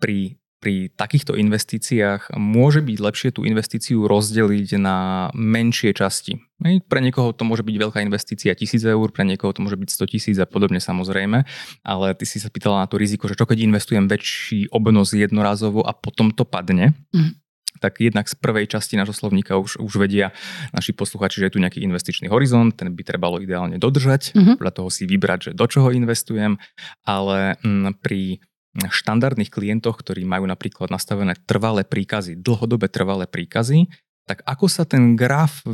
pri 0.00 0.39
pri 0.60 0.92
takýchto 0.92 1.40
investíciách 1.40 2.36
môže 2.36 2.84
byť 2.84 2.98
lepšie 3.00 3.30
tú 3.32 3.48
investíciu 3.48 4.04
rozdeliť 4.04 4.76
na 4.76 5.28
menšie 5.32 5.96
časti. 5.96 6.44
Pre 6.60 7.00
niekoho 7.00 7.32
to 7.32 7.48
môže 7.48 7.64
byť 7.64 7.76
veľká 7.80 8.04
investícia 8.04 8.52
1000 8.52 8.84
eur, 8.84 9.08
pre 9.08 9.24
niekoho 9.24 9.56
to 9.56 9.64
môže 9.64 9.80
byť 9.80 9.88
100 9.88 10.12
tisíc 10.12 10.36
a 10.36 10.44
podobne 10.44 10.76
samozrejme, 10.76 11.48
ale 11.80 12.06
ty 12.12 12.28
si 12.28 12.36
sa 12.36 12.52
pýtala 12.52 12.84
na 12.84 12.86
to 12.86 13.00
riziko, 13.00 13.24
že 13.24 13.40
čo 13.40 13.48
keď 13.48 13.64
investujem 13.64 14.04
väčší 14.04 14.68
obnos 14.68 15.16
jednorazovo 15.16 15.80
a 15.80 15.96
potom 15.96 16.28
to 16.28 16.44
padne. 16.44 16.92
Mm 17.16 17.40
tak 17.80 17.96
jednak 18.02 18.28
z 18.28 18.36
prvej 18.36 18.68
časti 18.68 19.00
nášho 19.00 19.16
slovníka 19.16 19.56
už, 19.56 19.80
už 19.80 19.92
vedia 19.96 20.36
naši 20.76 20.92
posluchači, 20.92 21.40
že 21.40 21.48
je 21.48 21.54
tu 21.56 21.62
nejaký 21.64 21.80
investičný 21.80 22.28
horizont, 22.28 22.76
ten 22.76 22.92
by 22.92 23.02
trebalo 23.02 23.40
ideálne 23.40 23.80
dodržať, 23.80 24.36
mm-hmm. 24.36 24.60
podľa 24.60 24.72
toho 24.76 24.88
si 24.92 25.08
vybrať, 25.08 25.38
že 25.40 25.52
do 25.56 25.64
čoho 25.64 25.88
investujem, 25.94 26.60
ale 27.08 27.56
m, 27.64 27.96
pri 27.96 28.44
štandardných 28.78 29.50
klientoch, 29.50 29.98
ktorí 29.98 30.22
majú 30.22 30.46
napríklad 30.46 30.94
nastavené 30.94 31.34
trvalé 31.48 31.82
príkazy, 31.82 32.38
dlhodobé 32.38 32.86
trvalé 32.86 33.26
príkazy, 33.26 33.90
tak 34.30 34.46
ako 34.46 34.70
sa 34.70 34.86
ten 34.86 35.18
graf 35.18 35.66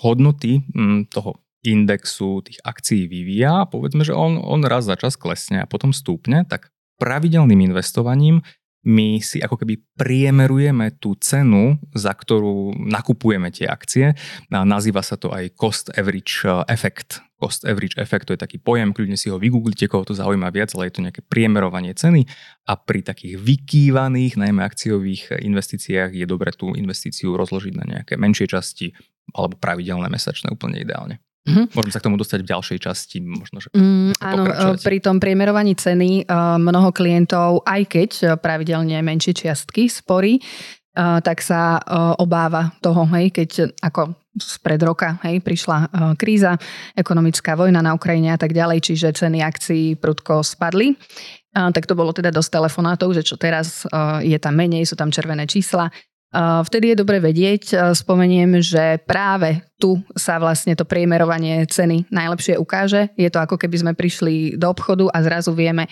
hodnoty 0.00 0.64
mm, 0.72 1.12
toho 1.12 1.44
indexu 1.60 2.40
tých 2.40 2.62
akcií 2.64 3.04
vyvíja, 3.10 3.68
povedzme, 3.68 4.06
že 4.06 4.16
on, 4.16 4.40
on 4.40 4.64
raz 4.64 4.88
za 4.88 4.96
čas 4.96 5.18
klesne 5.18 5.60
a 5.60 5.68
potom 5.68 5.92
stúpne, 5.92 6.46
tak 6.48 6.72
pravidelným 6.96 7.68
investovaním 7.68 8.40
my 8.88 9.20
si 9.20 9.44
ako 9.44 9.60
keby 9.60 9.84
priemerujeme 10.00 10.96
tú 10.96 11.12
cenu, 11.20 11.76
za 11.92 12.16
ktorú 12.16 12.72
nakupujeme 12.72 13.52
tie 13.52 13.68
akcie. 13.68 14.16
A 14.48 14.64
nazýva 14.64 15.04
sa 15.04 15.20
to 15.20 15.28
aj 15.28 15.52
cost 15.60 15.92
average 15.92 16.48
uh, 16.48 16.64
effect. 16.72 17.20
Cost 17.36 17.68
average 17.68 18.00
effect 18.00 18.24
to 18.26 18.34
je 18.34 18.40
taký 18.40 18.56
pojem, 18.56 18.96
kľudne 18.96 19.20
si 19.20 19.28
ho 19.28 19.36
vygooglite, 19.36 19.86
koho 19.86 20.08
to 20.08 20.16
zaujíma 20.16 20.48
viac, 20.50 20.72
ale 20.74 20.88
je 20.88 20.98
to 20.98 21.04
nejaké 21.04 21.22
priemerovanie 21.22 21.92
ceny 21.94 22.26
a 22.66 22.74
pri 22.74 23.04
takých 23.04 23.38
vykývaných, 23.38 24.40
najmä 24.40 24.64
akciových 24.64 25.38
investíciách 25.38 26.18
je 26.18 26.26
dobre 26.26 26.50
tú 26.50 26.74
investíciu 26.74 27.38
rozložiť 27.38 27.74
na 27.78 27.84
nejaké 27.86 28.18
menšie 28.18 28.50
časti 28.50 28.90
alebo 29.36 29.54
pravidelné 29.54 30.10
mesačné 30.10 30.50
úplne 30.50 30.82
ideálne. 30.82 31.22
Mm-hmm. 31.48 31.72
Môžeme 31.72 31.92
sa 31.96 32.00
k 32.04 32.06
tomu 32.12 32.20
dostať 32.20 32.44
v 32.44 32.50
ďalšej 32.52 32.78
časti, 32.84 33.16
možno, 33.24 33.64
že 33.64 33.72
mm, 33.72 34.20
Áno, 34.20 34.44
pri 34.84 35.00
tom 35.00 35.16
priemerovaní 35.16 35.72
ceny 35.72 36.28
mnoho 36.60 36.92
klientov, 36.92 37.64
aj 37.64 37.82
keď 37.88 38.10
pravidelne 38.36 39.00
menšie 39.00 39.32
čiastky 39.32 39.88
sporí, 39.88 40.44
tak 40.98 41.40
sa 41.40 41.80
obáva 42.18 42.74
toho, 42.82 43.06
hej, 43.14 43.30
keď 43.32 43.72
ako 43.80 44.18
spred 44.38 44.82
roka 44.82 45.18
hej, 45.26 45.38
prišla 45.42 45.90
kríza, 46.18 46.58
ekonomická 46.94 47.54
vojna 47.54 47.82
na 47.82 47.94
Ukrajine 47.94 48.34
a 48.34 48.38
tak 48.38 48.50
ďalej, 48.50 48.82
čiže 48.82 49.14
ceny 49.14 49.42
akcií 49.42 49.94
prudko 49.98 50.42
spadli. 50.42 50.98
Tak 51.54 51.86
to 51.86 51.98
bolo 51.98 52.14
teda 52.14 52.30
dosť 52.30 52.60
telefonátov, 52.60 53.14
že 53.14 53.26
čo 53.26 53.34
teraz 53.34 53.82
je 54.22 54.38
tam 54.38 54.54
menej, 54.54 54.86
sú 54.86 54.94
tam 54.94 55.10
červené 55.10 55.46
čísla. 55.46 55.90
Vtedy 56.34 56.92
je 56.92 57.00
dobre 57.00 57.24
vedieť, 57.24 57.96
spomeniem, 57.96 58.60
že 58.60 59.00
práve 59.08 59.64
tu 59.80 59.96
sa 60.12 60.36
vlastne 60.36 60.76
to 60.76 60.84
priemerovanie 60.84 61.64
ceny 61.64 62.04
najlepšie 62.12 62.60
ukáže. 62.60 63.08
Je 63.16 63.32
to 63.32 63.40
ako 63.40 63.56
keby 63.56 63.76
sme 63.80 63.92
prišli 63.96 64.60
do 64.60 64.68
obchodu 64.68 65.08
a 65.08 65.18
zrazu 65.24 65.56
vieme, 65.56 65.88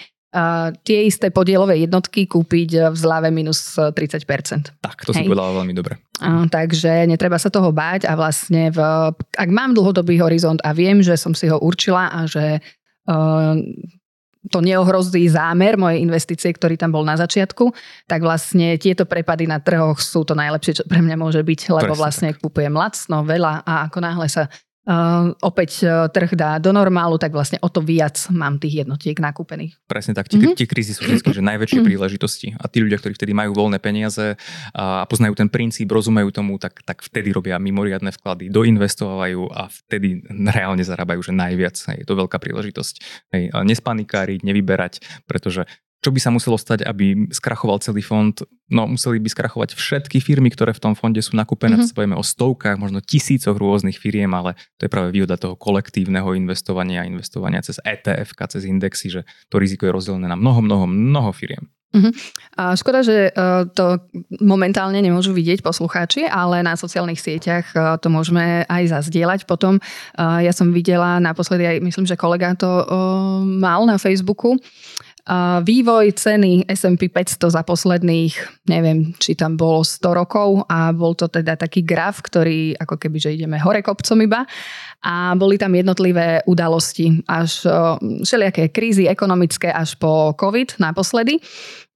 tie 0.84 1.08
isté 1.08 1.32
podielové 1.32 1.80
jednotky 1.80 2.28
kúpiť 2.28 2.92
v 2.92 2.96
zľave 2.96 3.32
minus 3.32 3.80
30%. 3.80 4.76
Tak, 4.84 5.08
to 5.08 5.16
si 5.16 5.24
povedala 5.24 5.56
veľmi 5.64 5.72
dobre. 5.72 5.96
takže 6.52 7.08
netreba 7.08 7.40
sa 7.40 7.48
toho 7.48 7.72
báť 7.72 8.04
a 8.04 8.12
vlastne 8.12 8.68
v, 8.68 8.80
ak 9.16 9.48
mám 9.48 9.72
dlhodobý 9.72 10.20
horizont 10.20 10.60
a 10.60 10.76
viem, 10.76 11.00
že 11.00 11.16
som 11.16 11.32
si 11.32 11.48
ho 11.48 11.56
určila 11.56 12.12
a 12.12 12.28
že 12.28 12.60
to 14.50 14.58
neohrozí 14.62 15.26
zámer 15.26 15.74
mojej 15.78 16.02
investície, 16.02 16.52
ktorý 16.54 16.78
tam 16.78 16.94
bol 16.94 17.02
na 17.02 17.18
začiatku, 17.18 17.70
tak 18.06 18.22
vlastne 18.22 18.78
tieto 18.78 19.04
prepady 19.04 19.50
na 19.50 19.58
trhoch 19.58 19.98
sú 19.98 20.22
to 20.22 20.38
najlepšie, 20.38 20.82
čo 20.82 20.84
pre 20.86 21.02
mňa 21.02 21.16
môže 21.18 21.42
byť, 21.42 21.60
lebo 21.74 21.92
Presne 21.94 22.00
vlastne 22.00 22.28
tak. 22.34 22.40
kúpujem 22.42 22.74
lacno, 22.74 23.26
veľa 23.26 23.66
a 23.66 23.90
ako 23.90 23.98
náhle 24.02 24.26
sa 24.30 24.46
uh, 24.86 25.34
opäť 25.42 25.84
uh, 25.84 26.06
trh 26.08 26.32
dá 26.32 26.56
do 26.62 26.70
normálu, 26.72 27.18
tak 27.18 27.34
vlastne 27.34 27.58
o 27.60 27.68
to 27.68 27.82
viac 27.82 28.16
mám 28.32 28.56
tých 28.56 28.86
jednotiek 28.86 29.18
nakúpených. 29.18 29.76
Presne 29.90 30.14
tak. 30.14 30.30
Tie, 30.30 30.38
mm-hmm. 30.38 30.56
tie 30.56 30.66
krízy 30.70 30.94
sú 30.94 31.04
vždy 31.04 31.20
že 31.26 31.42
najväčšie 31.42 31.82
mm-hmm. 31.82 31.90
príležitosti. 31.90 32.48
A 32.56 32.70
tí 32.70 32.80
ľudia, 32.80 32.96
ktorí 33.02 33.18
vtedy 33.18 33.34
majú 33.34 33.52
voľné 33.52 33.82
peniaze 33.82 34.38
a 34.72 35.04
poznajú 35.04 35.34
ten 35.36 35.50
princíp, 35.50 35.90
rozumejú 35.90 36.30
tomu, 36.32 36.56
tak, 36.56 36.80
tak 36.86 37.02
vtedy 37.02 37.34
robia 37.34 37.58
mimoriadne 37.58 38.14
vklady, 38.14 38.48
doinvestovajú 38.48 39.50
a 39.52 39.68
vtedy 39.68 40.22
reálne 40.30 40.86
zarábajú, 40.86 41.20
že 41.20 41.32
najviac. 41.34 41.76
Je 41.98 42.06
to 42.06 42.14
veľká 42.16 42.38
príležitosť. 42.38 42.94
Hej, 43.34 43.52
nespanikáriť, 43.52 44.40
nevyberať, 44.46 45.02
pretože 45.26 45.66
čo 46.06 46.14
by 46.14 46.22
sa 46.22 46.30
muselo 46.30 46.54
stať, 46.54 46.86
aby 46.86 47.26
skrachoval 47.34 47.82
celý 47.82 47.98
fond? 47.98 48.30
No, 48.70 48.86
museli 48.86 49.18
by 49.18 49.26
skrachovať 49.26 49.74
všetky 49.74 50.22
firmy, 50.22 50.54
ktoré 50.54 50.70
v 50.70 50.78
tom 50.78 50.94
fonde 50.94 51.18
sú 51.18 51.34
nakúpené. 51.34 51.74
Mm-hmm. 51.74 51.90
Spojíme 51.90 52.14
o 52.14 52.22
stovkách, 52.22 52.78
možno 52.78 53.02
tisícoch 53.02 53.58
rôznych 53.58 53.98
firiem, 53.98 54.30
ale 54.30 54.54
to 54.78 54.86
je 54.86 54.94
práve 54.94 55.10
výhoda 55.10 55.34
toho 55.34 55.58
kolektívneho 55.58 56.30
investovania, 56.38 57.02
investovania 57.02 57.58
cez 57.58 57.82
ETF, 57.82 58.38
cez 58.46 58.70
indexy, 58.70 59.10
že 59.10 59.26
to 59.50 59.58
riziko 59.58 59.90
je 59.90 59.94
rozdelené 59.98 60.30
na 60.30 60.38
mnoho, 60.38 60.62
mnoho, 60.62 60.86
mnoho 60.86 61.34
firiem. 61.34 61.66
Uh-huh. 61.96 62.12
A 62.60 62.76
škoda, 62.76 63.00
že 63.00 63.32
uh, 63.32 63.64
to 63.72 64.02
momentálne 64.42 65.00
nemôžu 65.00 65.32
vidieť 65.32 65.64
poslucháči, 65.64 66.28
ale 66.28 66.60
na 66.60 66.76
sociálnych 66.76 67.16
sieťach 67.16 67.66
uh, 67.72 67.96
to 67.96 68.12
môžeme 68.12 68.68
aj 68.68 69.00
zazdieľať 69.00 69.48
potom. 69.48 69.80
Uh, 70.14 70.44
ja 70.44 70.52
som 70.52 70.74
videla 70.76 71.16
naposledy 71.22 71.64
aj, 71.64 71.76
myslím, 71.80 72.04
že 72.04 72.18
kolega 72.18 72.52
to 72.52 72.68
mal 73.46 73.88
na 73.88 73.96
Facebooku, 73.96 74.60
vývoj 75.66 76.14
ceny 76.14 76.70
S&P 76.70 77.10
500 77.10 77.50
za 77.50 77.62
posledných, 77.66 78.62
neviem, 78.70 79.10
či 79.18 79.34
tam 79.34 79.58
bolo 79.58 79.82
100 79.82 79.98
rokov 80.14 80.62
a 80.70 80.94
bol 80.94 81.18
to 81.18 81.26
teda 81.26 81.58
taký 81.58 81.82
graf, 81.82 82.22
ktorý 82.22 82.78
ako 82.78 82.94
keby, 82.94 83.18
že 83.18 83.34
ideme 83.34 83.58
hore 83.58 83.82
kopcom 83.82 84.22
iba. 84.22 84.46
A 85.02 85.34
boli 85.34 85.58
tam 85.58 85.74
jednotlivé 85.74 86.46
udalosti, 86.46 87.26
až 87.26 87.66
všelijaké 88.22 88.70
krízy 88.70 89.10
ekonomické 89.10 89.70
až 89.70 89.98
po 89.98 90.34
COVID 90.38 90.78
naposledy. 90.78 91.42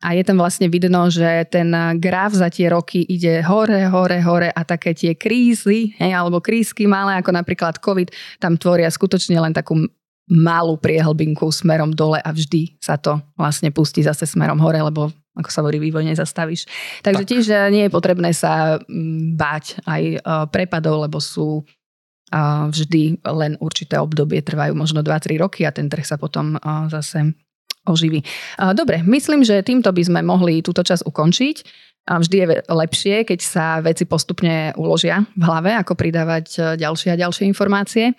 A 0.00 0.16
je 0.16 0.24
tam 0.24 0.40
vlastne 0.40 0.66
vidno, 0.72 1.12
že 1.12 1.44
ten 1.52 1.70
graf 2.00 2.32
za 2.32 2.48
tie 2.48 2.72
roky 2.72 3.04
ide 3.04 3.44
hore, 3.44 3.84
hore, 3.92 4.18
hore 4.24 4.48
a 4.48 4.62
také 4.64 4.96
tie 4.96 5.12
krízy, 5.12 5.92
hej, 6.00 6.12
alebo 6.16 6.40
krízky 6.40 6.88
malé, 6.88 7.20
ako 7.20 7.30
napríklad 7.36 7.78
COVID, 7.78 8.08
tam 8.40 8.56
tvoria 8.56 8.88
skutočne 8.88 9.36
len 9.36 9.52
takú 9.52 9.86
malú 10.30 10.78
priehlbinku 10.78 11.50
smerom 11.50 11.90
dole 11.90 12.22
a 12.22 12.30
vždy 12.30 12.78
sa 12.78 12.94
to 12.94 13.18
vlastne 13.34 13.74
pustí 13.74 14.06
zase 14.06 14.30
smerom 14.30 14.62
hore, 14.62 14.78
lebo 14.78 15.10
ako 15.34 15.50
sa 15.50 15.62
hovorí, 15.62 15.78
vývoj 15.78 16.06
nezastavíš. 16.10 16.66
Takže 17.06 17.24
tak. 17.24 17.30
tiež 17.30 17.44
eh, 17.50 17.58
nie 17.70 17.82
je 17.86 17.94
potrebné 17.94 18.30
sa 18.34 18.78
mm, 18.78 19.34
báť 19.38 19.64
aj 19.86 20.02
eh, 20.02 20.20
prepadov, 20.50 21.06
lebo 21.06 21.22
sú 21.22 21.62
eh, 21.62 22.64
vždy 22.70 23.22
len 23.24 23.54
určité 23.58 23.96
obdobie, 23.98 24.42
trvajú 24.42 24.74
možno 24.74 25.00
2-3 25.00 25.40
roky 25.40 25.64
a 25.64 25.74
ten 25.74 25.86
trh 25.86 26.06
sa 26.06 26.20
potom 26.20 26.58
zase 26.90 27.34
oživí. 27.88 28.20
Dobre, 28.76 29.00
myslím, 29.08 29.40
že 29.40 29.64
týmto 29.64 29.88
by 29.88 30.02
sme 30.04 30.20
mohli 30.20 30.60
túto 30.60 30.84
čas 30.84 31.00
ukončiť. 31.00 31.88
Vždy 32.04 32.36
je 32.36 32.46
lepšie, 32.68 33.24
keď 33.24 33.40
sa 33.40 33.80
veci 33.80 34.04
postupne 34.04 34.76
uložia 34.76 35.24
v 35.32 35.42
hlave, 35.48 35.72
ako 35.80 35.96
pridávať 35.96 36.76
ďalšie 36.76 37.16
a 37.16 37.20
ďalšie 37.24 37.48
informácie. 37.48 38.12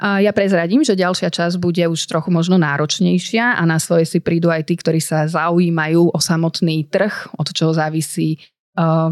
Ja 0.00 0.30
prezradím, 0.36 0.84
že 0.84 0.92
ďalšia 0.92 1.32
časť 1.32 1.56
bude 1.56 1.80
už 1.88 2.04
trochu 2.04 2.28
možno 2.28 2.60
náročnejšia 2.60 3.56
a 3.56 3.62
na 3.64 3.80
svoje 3.80 4.04
si 4.04 4.20
prídu 4.20 4.52
aj 4.52 4.68
tí, 4.68 4.76
ktorí 4.76 5.00
sa 5.00 5.24
zaujímajú 5.24 6.12
o 6.12 6.18
samotný 6.20 6.84
trh, 6.92 7.32
od 7.40 7.48
čoho 7.48 7.72
závisí 7.72 8.36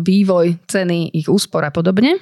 vývoj 0.05 0.61
ceny, 0.69 1.17
ich 1.17 1.29
úspor 1.29 1.65
a 1.65 1.73
podobne. 1.73 2.21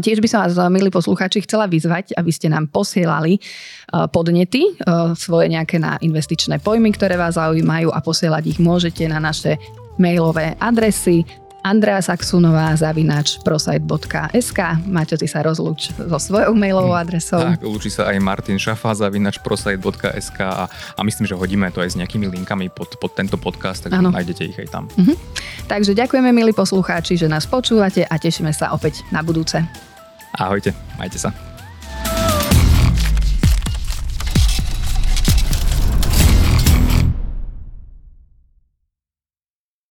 Tiež 0.00 0.20
by 0.20 0.28
som 0.28 0.44
vás, 0.44 0.52
milí 0.68 0.92
poslucháči, 0.92 1.40
chcela 1.48 1.64
vyzvať, 1.64 2.12
aby 2.16 2.28
ste 2.28 2.52
nám 2.52 2.68
posielali 2.68 3.40
podnety, 3.88 4.76
svoje 5.16 5.48
nejaké 5.48 5.80
na 5.80 5.96
investičné 6.00 6.60
pojmy, 6.60 6.92
ktoré 6.92 7.16
vás 7.16 7.40
zaujímajú 7.40 7.88
a 7.88 8.04
posielať 8.04 8.44
ich 8.52 8.60
môžete 8.60 9.08
na 9.08 9.16
naše 9.16 9.56
mailové 9.96 10.56
adresy 10.60 11.24
Andrea 11.66 11.98
Saxunová 11.98 12.78
zavinač 12.78 13.42
prosite.sk. 13.42 14.60
Maťo, 14.86 15.18
ty 15.18 15.26
sa 15.26 15.42
rozlúč 15.42 15.90
so 15.98 16.18
svojou 16.22 16.54
mailovou 16.54 16.94
hm, 16.94 17.02
adresou. 17.02 17.42
Tak, 17.42 17.66
lúči 17.66 17.90
sa 17.90 18.06
aj 18.14 18.22
Martin 18.22 18.54
Šafa 18.54 18.94
zavinač 18.94 19.42
prosite.sk 19.42 20.38
a, 20.46 20.70
a 20.70 21.00
myslím, 21.02 21.26
že 21.26 21.34
hodíme 21.34 21.66
to 21.74 21.82
aj 21.82 21.90
s 21.90 21.98
nejakými 21.98 22.30
linkami 22.30 22.70
pod, 22.70 22.94
pod 23.02 23.18
tento 23.18 23.34
podcast, 23.34 23.82
tak 23.82 23.98
ano. 23.98 24.14
nájdete 24.14 24.46
ich 24.46 24.54
aj 24.62 24.68
tam. 24.70 24.86
Mhm. 24.94 25.18
Takže 25.66 25.98
ďakujeme, 25.98 26.30
milí 26.30 26.54
poslucháči, 26.54 27.18
že 27.18 27.26
nás 27.26 27.50
počúvate 27.50 28.06
a 28.06 28.14
tešíme 28.14 28.54
sa 28.54 28.70
opäť 28.70 29.02
na 29.10 29.26
budúce. 29.26 29.58
Ahojte, 30.38 30.70
majte 30.94 31.18
sa. 31.18 31.34